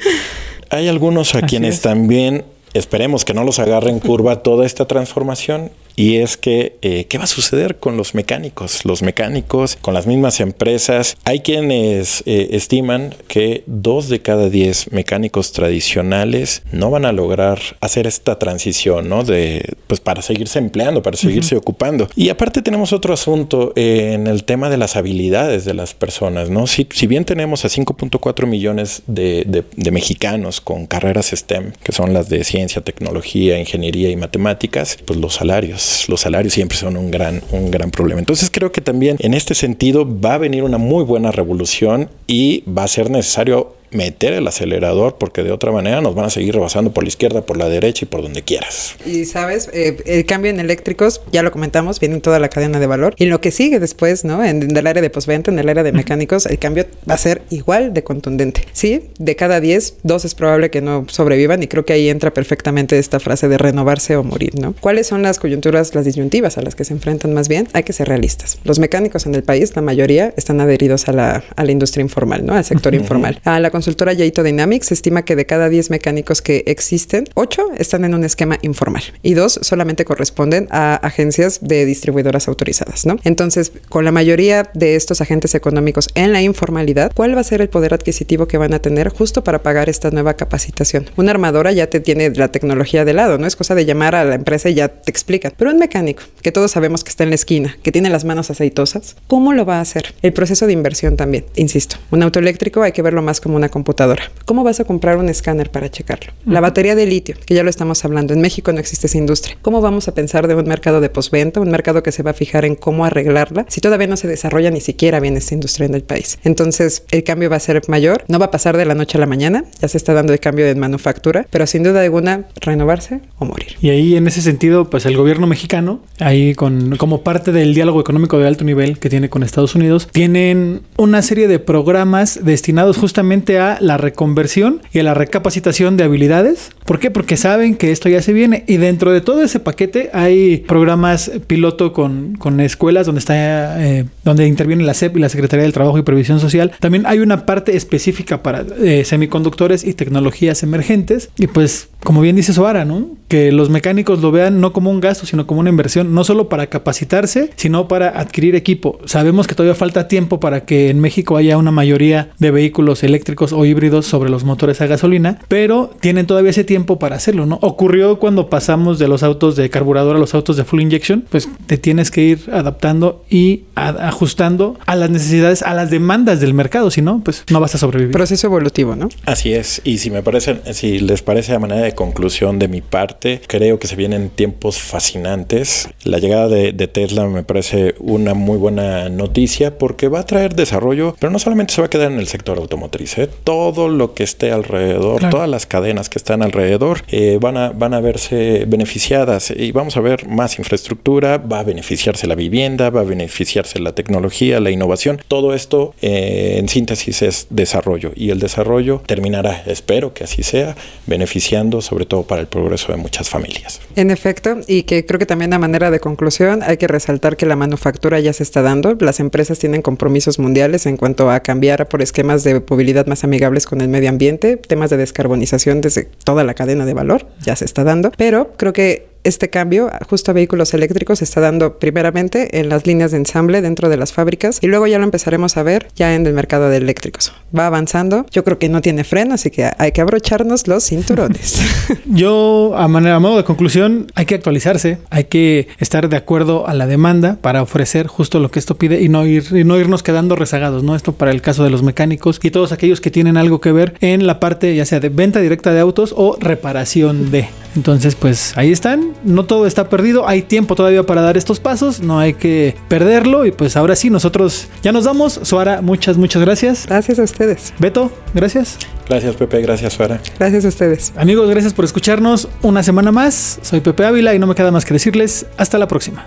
Hay 0.70 0.88
algunos 0.88 1.34
a 1.34 1.42
quienes 1.42 1.80
también 1.80 2.44
esperemos 2.74 3.24
que 3.24 3.34
no 3.34 3.44
los 3.44 3.58
agarre 3.58 3.90
en 3.90 4.00
curva 4.00 4.42
toda 4.42 4.66
esta 4.66 4.86
transformación 4.86 5.70
y 5.98 6.18
es 6.18 6.36
que, 6.36 6.76
eh, 6.80 7.06
¿qué 7.08 7.18
va 7.18 7.24
a 7.24 7.26
suceder 7.26 7.80
con 7.80 7.96
los 7.96 8.14
mecánicos? 8.14 8.84
Los 8.84 9.02
mecánicos, 9.02 9.76
con 9.80 9.94
las 9.94 10.06
mismas 10.06 10.38
empresas. 10.38 11.16
Hay 11.24 11.40
quienes 11.40 12.22
eh, 12.24 12.50
estiman 12.52 13.16
que 13.26 13.64
dos 13.66 14.08
de 14.08 14.22
cada 14.22 14.48
diez 14.48 14.92
mecánicos 14.92 15.50
tradicionales 15.50 16.62
no 16.70 16.92
van 16.92 17.04
a 17.04 17.10
lograr 17.10 17.58
hacer 17.80 18.06
esta 18.06 18.38
transición, 18.38 19.08
¿no? 19.08 19.24
De, 19.24 19.74
pues 19.88 19.98
para 19.98 20.22
seguirse 20.22 20.60
empleando, 20.60 21.02
para 21.02 21.16
seguirse 21.16 21.56
ocupando. 21.56 22.08
Y 22.14 22.28
aparte 22.28 22.62
tenemos 22.62 22.92
otro 22.92 23.12
asunto 23.12 23.72
en 23.74 24.28
el 24.28 24.44
tema 24.44 24.70
de 24.70 24.76
las 24.76 24.94
habilidades 24.94 25.64
de 25.64 25.74
las 25.74 25.94
personas, 25.94 26.48
¿no? 26.48 26.68
Si, 26.68 26.86
si 26.92 27.08
bien 27.08 27.24
tenemos 27.24 27.64
a 27.64 27.68
5.4 27.68 28.46
millones 28.46 29.02
de, 29.08 29.42
de, 29.48 29.64
de 29.74 29.90
mexicanos 29.90 30.60
con 30.60 30.86
carreras 30.86 31.32
STEM, 31.34 31.72
que 31.82 31.90
son 31.90 32.12
las 32.12 32.28
de 32.28 32.44
ciencia, 32.44 32.82
tecnología, 32.82 33.58
ingeniería 33.58 34.10
y 34.10 34.16
matemáticas, 34.16 34.96
pues 35.04 35.18
los 35.18 35.34
salarios 35.34 35.87
los 36.08 36.20
salarios 36.20 36.54
siempre 36.54 36.76
son 36.76 36.96
un 36.96 37.10
gran, 37.10 37.42
un 37.52 37.70
gran 37.70 37.90
problema. 37.90 38.20
Entonces 38.20 38.50
creo 38.52 38.72
que 38.72 38.80
también 38.80 39.16
en 39.20 39.34
este 39.34 39.54
sentido 39.54 40.06
va 40.06 40.34
a 40.34 40.38
venir 40.38 40.62
una 40.62 40.78
muy 40.78 41.04
buena 41.04 41.30
revolución 41.30 42.10
y 42.26 42.64
va 42.70 42.84
a 42.84 42.88
ser 42.88 43.10
necesario 43.10 43.77
meter 43.90 44.32
el 44.32 44.46
acelerador 44.46 45.16
porque 45.18 45.42
de 45.42 45.52
otra 45.52 45.72
manera 45.72 46.00
nos 46.00 46.14
van 46.14 46.26
a 46.26 46.30
seguir 46.30 46.54
rebasando 46.54 46.92
por 46.92 47.04
la 47.04 47.08
izquierda, 47.08 47.42
por 47.42 47.56
la 47.56 47.68
derecha 47.68 48.04
y 48.04 48.08
por 48.08 48.22
donde 48.22 48.42
quieras. 48.42 48.96
Y 49.06 49.24
sabes, 49.24 49.70
eh, 49.72 49.96
el 50.06 50.26
cambio 50.26 50.50
en 50.50 50.60
eléctricos, 50.60 51.20
ya 51.32 51.42
lo 51.42 51.50
comentamos, 51.50 52.00
viene 52.00 52.16
en 52.16 52.20
toda 52.20 52.38
la 52.38 52.48
cadena 52.48 52.80
de 52.80 52.86
valor 52.86 53.14
y 53.16 53.26
lo 53.26 53.40
que 53.40 53.50
sigue 53.50 53.80
después, 53.80 54.24
¿no? 54.24 54.44
En, 54.44 54.76
el 54.76 54.86
área 54.86 55.02
de 55.02 55.10
postventa, 55.10 55.50
en 55.50 55.58
el 55.58 55.68
área 55.68 55.82
de 55.82 55.92
mecánicos, 55.92 56.46
el 56.46 56.58
cambio 56.58 56.86
va 57.08 57.14
a 57.14 57.18
ser 57.18 57.42
igual 57.50 57.94
de 57.94 58.04
contundente. 58.04 58.62
Sí, 58.72 59.10
de 59.18 59.36
cada 59.36 59.60
10, 59.60 59.98
dos 60.02 60.24
es 60.24 60.34
probable 60.34 60.70
que 60.70 60.80
no 60.80 61.06
sobrevivan 61.08 61.62
y 61.62 61.66
creo 61.66 61.84
que 61.84 61.92
ahí 61.92 62.08
entra 62.08 62.32
perfectamente 62.32 62.98
esta 62.98 63.20
frase 63.20 63.48
de 63.48 63.58
renovarse 63.58 64.16
o 64.16 64.24
morir, 64.24 64.58
¿no? 64.60 64.74
¿Cuáles 64.80 65.06
son 65.06 65.22
las 65.22 65.38
coyunturas, 65.38 65.94
las 65.94 66.04
disyuntivas 66.04 66.58
a 66.58 66.62
las 66.62 66.74
que 66.74 66.84
se 66.84 66.92
enfrentan 66.92 67.34
más 67.34 67.48
bien? 67.48 67.68
Hay 67.72 67.82
que 67.82 67.92
ser 67.92 68.08
realistas. 68.08 68.58
Los 68.64 68.78
mecánicos 68.78 69.26
en 69.26 69.34
el 69.34 69.42
país, 69.42 69.74
la 69.74 69.82
mayoría, 69.82 70.32
están 70.36 70.60
adheridos 70.60 71.08
a 71.08 71.12
la, 71.12 71.44
a 71.56 71.64
la 71.64 71.72
industria 71.72 72.02
informal, 72.02 72.44
¿no? 72.44 72.54
Al 72.54 72.64
sector 72.64 72.94
informal. 72.94 73.40
A 73.44 73.60
la 73.60 73.70
consultora 73.78 74.12
Yaito 74.12 74.42
Dynamics 74.42 74.90
estima 74.90 75.24
que 75.24 75.36
de 75.36 75.46
cada 75.46 75.68
10 75.68 75.90
mecánicos 75.90 76.42
que 76.42 76.64
existen, 76.66 77.28
8 77.34 77.74
están 77.78 78.04
en 78.04 78.12
un 78.12 78.24
esquema 78.24 78.58
informal 78.62 79.04
y 79.22 79.34
2 79.34 79.60
solamente 79.62 80.04
corresponden 80.04 80.66
a 80.72 80.96
agencias 80.96 81.60
de 81.62 81.86
distribuidoras 81.86 82.48
autorizadas, 82.48 83.06
¿no? 83.06 83.18
Entonces, 83.22 83.70
con 83.88 84.04
la 84.04 84.10
mayoría 84.10 84.68
de 84.74 84.96
estos 84.96 85.20
agentes 85.20 85.54
económicos 85.54 86.08
en 86.16 86.32
la 86.32 86.42
informalidad, 86.42 87.12
¿cuál 87.14 87.36
va 87.36 87.40
a 87.40 87.44
ser 87.44 87.60
el 87.60 87.68
poder 87.68 87.94
adquisitivo 87.94 88.48
que 88.48 88.58
van 88.58 88.74
a 88.74 88.80
tener 88.80 89.10
justo 89.10 89.44
para 89.44 89.62
pagar 89.62 89.88
esta 89.88 90.10
nueva 90.10 90.34
capacitación? 90.34 91.08
Una 91.14 91.30
armadora 91.30 91.70
ya 91.70 91.88
te 91.88 92.00
tiene 92.00 92.30
la 92.30 92.48
tecnología 92.48 93.04
de 93.04 93.12
lado, 93.12 93.38
no 93.38 93.46
es 93.46 93.54
cosa 93.54 93.76
de 93.76 93.84
llamar 93.84 94.16
a 94.16 94.24
la 94.24 94.34
empresa 94.34 94.70
y 94.70 94.74
ya 94.74 94.88
te 94.88 95.12
explican. 95.12 95.52
Pero 95.56 95.70
un 95.70 95.78
mecánico, 95.78 96.24
que 96.42 96.50
todos 96.50 96.72
sabemos 96.72 97.04
que 97.04 97.10
está 97.10 97.22
en 97.22 97.30
la 97.30 97.36
esquina, 97.36 97.78
que 97.84 97.92
tiene 97.92 98.10
las 98.10 98.24
manos 98.24 98.50
aceitosas, 98.50 99.14
¿cómo 99.28 99.52
lo 99.52 99.64
va 99.64 99.76
a 99.76 99.82
hacer? 99.82 100.14
El 100.22 100.32
proceso 100.32 100.66
de 100.66 100.72
inversión 100.72 101.16
también, 101.16 101.44
insisto. 101.54 101.94
Un 102.10 102.24
auto 102.24 102.40
eléctrico 102.40 102.82
hay 102.82 102.90
que 102.90 103.02
verlo 103.02 103.22
más 103.22 103.40
como 103.40 103.54
una 103.54 103.67
una 103.68 103.70
computadora. 103.70 104.30
¿Cómo 104.44 104.64
vas 104.64 104.80
a 104.80 104.84
comprar 104.84 105.18
un 105.18 105.28
escáner 105.28 105.70
para 105.70 105.90
checarlo? 105.90 106.32
La 106.46 106.60
batería 106.60 106.94
de 106.94 107.06
litio, 107.06 107.36
que 107.44 107.54
ya 107.54 107.62
lo 107.62 107.70
estamos 107.70 108.04
hablando. 108.04 108.32
En 108.32 108.40
México 108.40 108.72
no 108.72 108.80
existe 108.80 109.06
esa 109.06 109.18
industria. 109.18 109.56
¿Cómo 109.62 109.80
vamos 109.80 110.08
a 110.08 110.14
pensar 110.14 110.48
de 110.48 110.54
un 110.54 110.66
mercado 110.66 111.00
de 111.00 111.10
postventa, 111.10 111.60
un 111.60 111.70
mercado 111.70 112.02
que 112.02 112.12
se 112.12 112.22
va 112.22 112.30
a 112.30 112.34
fijar 112.34 112.64
en 112.64 112.74
cómo 112.74 113.04
arreglarla, 113.04 113.66
si 113.68 113.80
todavía 113.80 114.06
no 114.06 114.16
se 114.16 114.26
desarrolla 114.26 114.70
ni 114.70 114.80
siquiera 114.80 115.20
bien 115.20 115.36
esta 115.36 115.54
industria 115.54 115.86
en 115.86 115.94
el 115.94 116.02
país? 116.02 116.38
Entonces, 116.44 117.04
el 117.10 117.24
cambio 117.24 117.50
va 117.50 117.56
a 117.56 117.60
ser 117.60 117.80
mayor. 117.88 118.24
No 118.28 118.38
va 118.38 118.46
a 118.46 118.50
pasar 118.50 118.76
de 118.76 118.84
la 118.84 118.94
noche 118.94 119.18
a 119.18 119.20
la 119.20 119.26
mañana. 119.26 119.64
Ya 119.80 119.88
se 119.88 119.98
está 119.98 120.14
dando 120.14 120.32
el 120.32 120.40
cambio 120.40 120.66
en 120.66 120.78
manufactura, 120.78 121.46
pero 121.50 121.66
sin 121.66 121.82
duda 121.82 122.02
alguna, 122.02 122.46
renovarse 122.60 123.20
o 123.38 123.44
morir. 123.44 123.76
Y 123.80 123.90
ahí, 123.90 124.16
en 124.16 124.26
ese 124.26 124.40
sentido, 124.40 124.88
pues 124.88 125.04
el 125.06 125.16
gobierno 125.16 125.46
mexicano, 125.46 126.00
ahí 126.18 126.54
con 126.54 126.96
como 126.96 127.22
parte 127.22 127.52
del 127.52 127.74
diálogo 127.74 128.00
económico 128.00 128.38
de 128.38 128.46
alto 128.46 128.64
nivel 128.64 128.98
que 128.98 129.10
tiene 129.10 129.28
con 129.28 129.42
Estados 129.42 129.74
Unidos, 129.74 130.08
tienen 130.10 130.82
una 130.96 131.22
serie 131.22 131.48
de 131.48 131.58
programas 131.58 132.40
destinados 132.42 132.96
justamente 132.96 133.57
la 133.80 133.96
reconversión 133.96 134.80
y 134.92 135.02
la 135.02 135.14
recapacitación 135.14 135.96
de 135.96 136.04
habilidades. 136.04 136.70
¿Por 136.84 136.98
qué? 136.98 137.10
Porque 137.10 137.36
saben 137.36 137.74
que 137.76 137.90
esto 137.90 138.08
ya 138.08 138.22
se 138.22 138.32
viene 138.32 138.64
y 138.66 138.76
dentro 138.76 139.12
de 139.12 139.20
todo 139.20 139.42
ese 139.42 139.60
paquete 139.60 140.10
hay 140.12 140.58
programas 140.58 141.30
piloto 141.46 141.92
con, 141.92 142.36
con 142.38 142.60
escuelas 142.60 143.06
donde 143.06 143.18
está 143.18 143.84
eh, 143.84 144.06
donde 144.24 144.46
interviene 144.46 144.84
la 144.84 144.94
SEP 144.94 145.16
y 145.16 145.20
la 145.20 145.28
Secretaría 145.28 145.64
del 145.64 145.72
Trabajo 145.72 145.98
y 145.98 146.02
Previsión 146.02 146.40
Social. 146.40 146.72
También 146.80 147.04
hay 147.06 147.18
una 147.18 147.46
parte 147.46 147.76
específica 147.76 148.42
para 148.42 148.64
eh, 148.80 149.04
semiconductores 149.04 149.84
y 149.84 149.94
tecnologías 149.94 150.62
emergentes 150.62 151.30
y 151.38 151.46
pues 151.46 151.88
como 152.02 152.20
bien 152.20 152.36
dice 152.36 152.52
Soara, 152.52 152.84
¿no? 152.84 153.08
Que 153.28 153.52
los 153.52 153.70
mecánicos 153.70 154.20
lo 154.20 154.30
vean 154.30 154.60
no 154.60 154.72
como 154.72 154.90
un 154.90 155.00
gasto, 155.00 155.26
sino 155.26 155.46
como 155.46 155.60
una 155.60 155.70
inversión, 155.70 156.14
no 156.14 156.24
solo 156.24 156.48
para 156.48 156.68
capacitarse, 156.68 157.50
sino 157.56 157.88
para 157.88 158.08
adquirir 158.18 158.54
equipo. 158.54 158.98
Sabemos 159.04 159.46
que 159.46 159.54
todavía 159.54 159.74
falta 159.74 160.08
tiempo 160.08 160.40
para 160.40 160.64
que 160.64 160.90
en 160.90 161.00
México 161.00 161.36
haya 161.36 161.58
una 161.58 161.70
mayoría 161.70 162.30
de 162.38 162.50
vehículos 162.50 163.02
eléctricos 163.02 163.52
o 163.52 163.64
híbridos 163.64 164.06
sobre 164.06 164.30
los 164.30 164.44
motores 164.44 164.80
a 164.80 164.86
gasolina, 164.86 165.38
pero 165.48 165.90
tienen 166.00 166.26
todavía 166.26 166.50
ese 166.50 166.64
tiempo 166.64 166.98
para 166.98 167.16
hacerlo, 167.16 167.46
¿no? 167.46 167.58
Ocurrió 167.62 168.18
cuando 168.18 168.48
pasamos 168.48 168.98
de 168.98 169.08
los 169.08 169.22
autos 169.22 169.56
de 169.56 169.68
carburador 169.70 170.16
a 170.16 170.18
los 170.18 170.34
autos 170.34 170.56
de 170.56 170.64
full 170.64 170.80
injection, 170.80 171.24
pues 171.28 171.48
te 171.66 171.76
tienes 171.76 172.10
que 172.10 172.22
ir 172.22 172.48
adaptando 172.52 173.24
y 173.28 173.64
ajustando 173.74 174.78
a 174.86 174.96
las 174.96 175.10
necesidades, 175.10 175.62
a 175.62 175.74
las 175.74 175.90
demandas 175.90 176.40
del 176.40 176.54
mercado, 176.54 176.90
si 176.90 177.02
no, 177.02 177.20
pues 177.22 177.44
no 177.50 177.60
vas 177.60 177.74
a 177.74 177.78
sobrevivir. 177.78 178.12
Proceso 178.12 178.46
evolutivo, 178.46 178.96
¿no? 178.96 179.08
Así 179.26 179.52
es, 179.52 179.82
y 179.84 179.98
si 179.98 180.10
me 180.10 180.22
parece, 180.22 180.60
si 180.72 180.98
les 180.98 181.22
parece 181.22 181.54
a 181.54 181.58
manera 181.58 181.82
de 181.82 181.94
conclusión 181.94 182.58
de 182.58 182.68
mi 182.68 182.80
parte, 182.80 183.17
creo 183.46 183.78
que 183.78 183.86
se 183.86 183.96
vienen 183.96 184.30
tiempos 184.30 184.78
fascinantes. 184.78 185.88
La 186.04 186.18
llegada 186.18 186.48
de, 186.48 186.72
de 186.72 186.88
Tesla 186.88 187.26
me 187.26 187.42
parece 187.42 187.94
una 187.98 188.34
muy 188.34 188.56
buena 188.56 189.08
noticia 189.08 189.78
porque 189.78 190.08
va 190.08 190.20
a 190.20 190.26
traer 190.26 190.54
desarrollo, 190.54 191.14
pero 191.18 191.30
no 191.30 191.38
solamente 191.38 191.74
se 191.74 191.80
va 191.80 191.86
a 191.86 191.90
quedar 191.90 192.10
en 192.12 192.18
el 192.18 192.26
sector 192.28 192.58
automotriz, 192.58 193.18
¿eh? 193.18 193.28
todo 193.44 193.88
lo 193.88 194.14
que 194.14 194.24
esté 194.24 194.52
alrededor, 194.52 195.18
Claro. 195.18 195.32
todas 195.36 195.48
las 195.48 195.66
cadenas 195.66 196.08
que 196.08 196.18
están 196.18 196.42
alrededor 196.42 197.02
eh, 197.08 197.38
van, 197.40 197.56
a, 197.56 197.70
van 197.70 197.94
a 197.94 198.00
verse 198.00 198.64
beneficiadas 198.66 199.50
y 199.50 199.72
vamos 199.72 199.96
a 199.96 200.00
ver 200.00 200.26
más 200.28 200.58
infraestructura, 200.58 201.38
va 201.38 201.60
a 201.60 201.62
beneficiarse 201.64 202.26
la 202.26 202.34
vivienda, 202.34 202.90
va 202.90 203.00
a 203.00 203.04
beneficiarse 203.04 203.78
la 203.80 203.92
tecnología, 203.92 204.60
la 204.60 204.70
innovación. 204.70 205.20
Todo 205.28 205.54
esto 205.54 205.94
eh, 206.02 206.56
en 206.58 206.68
síntesis 206.68 207.22
es 207.22 207.46
desarrollo 207.50 208.12
y 208.14 208.30
el 208.30 208.38
desarrollo 208.38 209.02
terminará, 209.06 209.62
espero 209.66 210.14
que 210.14 210.24
así 210.24 210.42
sea, 210.42 210.76
beneficiando 211.06 211.80
sobre 211.80 212.04
todo 212.06 212.22
para 212.24 212.40
el 212.40 212.46
progreso 212.46 212.92
de 212.92 212.98
muchas 213.08 213.30
familias. 213.30 213.80
En 213.96 214.10
efecto, 214.10 214.58
y 214.66 214.82
que 214.82 215.06
creo 215.06 215.18
que 215.18 215.24
también 215.24 215.54
a 215.54 215.58
manera 215.58 215.90
de 215.90 215.98
conclusión 215.98 216.62
hay 216.62 216.76
que 216.76 216.86
resaltar 216.86 217.38
que 217.38 217.46
la 217.46 217.56
manufactura 217.56 218.20
ya 218.20 218.34
se 218.34 218.42
está 218.42 218.60
dando. 218.60 218.96
Las 219.00 219.18
empresas 219.18 219.58
tienen 219.58 219.80
compromisos 219.80 220.38
mundiales 220.38 220.84
en 220.84 220.98
cuanto 220.98 221.30
a 221.30 221.40
cambiar 221.40 221.88
por 221.88 222.02
esquemas 222.02 222.44
de 222.44 222.62
movilidad 222.68 223.06
más 223.06 223.24
amigables 223.24 223.64
con 223.64 223.80
el 223.80 223.88
medio 223.88 224.10
ambiente, 224.10 224.58
temas 224.58 224.90
de 224.90 224.98
descarbonización 224.98 225.80
desde 225.80 226.04
toda 226.22 226.44
la 226.44 226.52
cadena 226.52 226.84
de 226.84 226.92
valor, 226.92 227.26
ya 227.40 227.56
se 227.56 227.64
está 227.64 227.82
dando. 227.82 228.12
Pero 228.18 228.52
creo 228.58 228.74
que 228.74 229.08
este 229.28 229.50
cambio 229.50 229.90
justo 230.08 230.30
a 230.30 230.34
vehículos 230.34 230.74
eléctricos 230.74 231.18
se 231.18 231.24
está 231.24 231.40
dando 231.40 231.78
primeramente 231.78 232.60
en 232.60 232.68
las 232.68 232.86
líneas 232.86 233.10
de 233.10 233.18
ensamble 233.18 233.62
dentro 233.62 233.88
de 233.88 233.96
las 233.96 234.12
fábricas 234.12 234.58
y 234.62 234.66
luego 234.66 234.86
ya 234.86 234.98
lo 234.98 235.04
empezaremos 235.04 235.56
a 235.56 235.62
ver 235.62 235.88
ya 235.94 236.14
en 236.14 236.26
el 236.26 236.32
mercado 236.32 236.68
de 236.68 236.78
eléctricos. 236.78 237.32
Va 237.56 237.66
avanzando, 237.66 238.26
yo 238.30 238.44
creo 238.44 238.58
que 238.58 238.68
no 238.68 238.80
tiene 238.80 239.04
freno, 239.04 239.34
así 239.34 239.50
que 239.50 239.70
hay 239.78 239.92
que 239.92 240.00
abrocharnos 240.00 240.66
los 240.68 240.84
cinturones. 240.84 241.60
Yo, 242.06 242.74
a 242.76 242.88
manera 242.88 243.16
a 243.16 243.20
modo 243.20 243.36
de 243.36 243.44
conclusión, 243.44 244.06
hay 244.14 244.26
que 244.26 244.34
actualizarse, 244.34 244.98
hay 245.10 245.24
que 245.24 245.68
estar 245.78 246.08
de 246.08 246.16
acuerdo 246.16 246.66
a 246.68 246.74
la 246.74 246.86
demanda 246.86 247.38
para 247.40 247.62
ofrecer 247.62 248.06
justo 248.06 248.40
lo 248.40 248.50
que 248.50 248.58
esto 248.58 248.76
pide 248.76 249.00
y 249.00 249.08
no 249.08 249.26
ir 249.26 249.44
y 249.52 249.64
no 249.64 249.78
irnos 249.78 250.02
quedando 250.02 250.36
rezagados, 250.36 250.82
¿no? 250.82 250.94
Esto 250.94 251.12
para 251.12 251.30
el 251.30 251.42
caso 251.42 251.64
de 251.64 251.70
los 251.70 251.82
mecánicos 251.82 252.40
y 252.42 252.50
todos 252.50 252.72
aquellos 252.72 253.00
que 253.00 253.10
tienen 253.10 253.36
algo 253.36 253.60
que 253.60 253.72
ver 253.72 253.94
en 254.00 254.26
la 254.26 254.40
parte 254.40 254.74
ya 254.74 254.84
sea 254.84 255.00
de 255.00 255.08
venta 255.08 255.40
directa 255.40 255.72
de 255.72 255.80
autos 255.80 256.14
o 256.16 256.36
reparación 256.40 257.30
de. 257.30 257.48
Entonces, 257.76 258.14
pues 258.14 258.56
ahí 258.56 258.72
están, 258.72 259.12
no 259.24 259.44
todo 259.44 259.66
está 259.66 259.88
perdido, 259.88 260.28
hay 260.28 260.42
tiempo 260.42 260.74
todavía 260.74 261.02
para 261.04 261.22
dar 261.22 261.36
estos 261.36 261.60
pasos, 261.60 262.00
no 262.00 262.18
hay 262.18 262.34
que 262.34 262.76
perderlo 262.88 263.46
y 263.46 263.52
pues 263.52 263.76
ahora 263.76 263.96
sí 263.96 264.10
nosotros 264.10 264.68
ya 264.82 264.92
nos 264.92 265.04
vamos. 265.04 265.40
Suara, 265.42 265.82
muchas 265.82 266.16
muchas 266.16 266.42
gracias. 266.42 266.86
Gracias 266.86 267.18
a 267.18 267.22
ustedes. 267.22 267.72
Beto, 267.78 268.12
gracias. 268.34 268.78
Gracias 269.08 269.36
Pepe, 269.36 269.60
gracias 269.62 269.94
Suara. 269.94 270.20
Gracias 270.38 270.64
a 270.64 270.68
ustedes. 270.68 271.12
Amigos, 271.16 271.48
gracias 271.48 271.72
por 271.74 271.84
escucharnos 271.84 272.48
una 272.62 272.82
semana 272.82 273.12
más. 273.12 273.58
Soy 273.62 273.80
Pepe 273.80 274.04
Ávila 274.04 274.34
y 274.34 274.38
no 274.38 274.46
me 274.46 274.54
queda 274.54 274.70
más 274.70 274.84
que 274.84 274.94
decirles 274.94 275.46
hasta 275.56 275.78
la 275.78 275.88
próxima. 275.88 276.24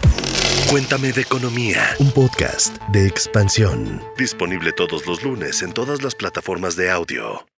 Cuéntame 0.70 1.12
de 1.12 1.22
economía, 1.22 1.82
un 2.00 2.12
podcast 2.12 2.78
de 2.94 3.06
expansión. 3.06 4.02
Disponible 4.18 4.72
todos 4.72 5.06
los 5.06 5.22
lunes 5.22 5.62
en 5.64 5.74
todas 5.74 6.02
las 6.02 6.16
plataformas 6.16 6.78
de 6.78 6.90
audio. 6.90 7.51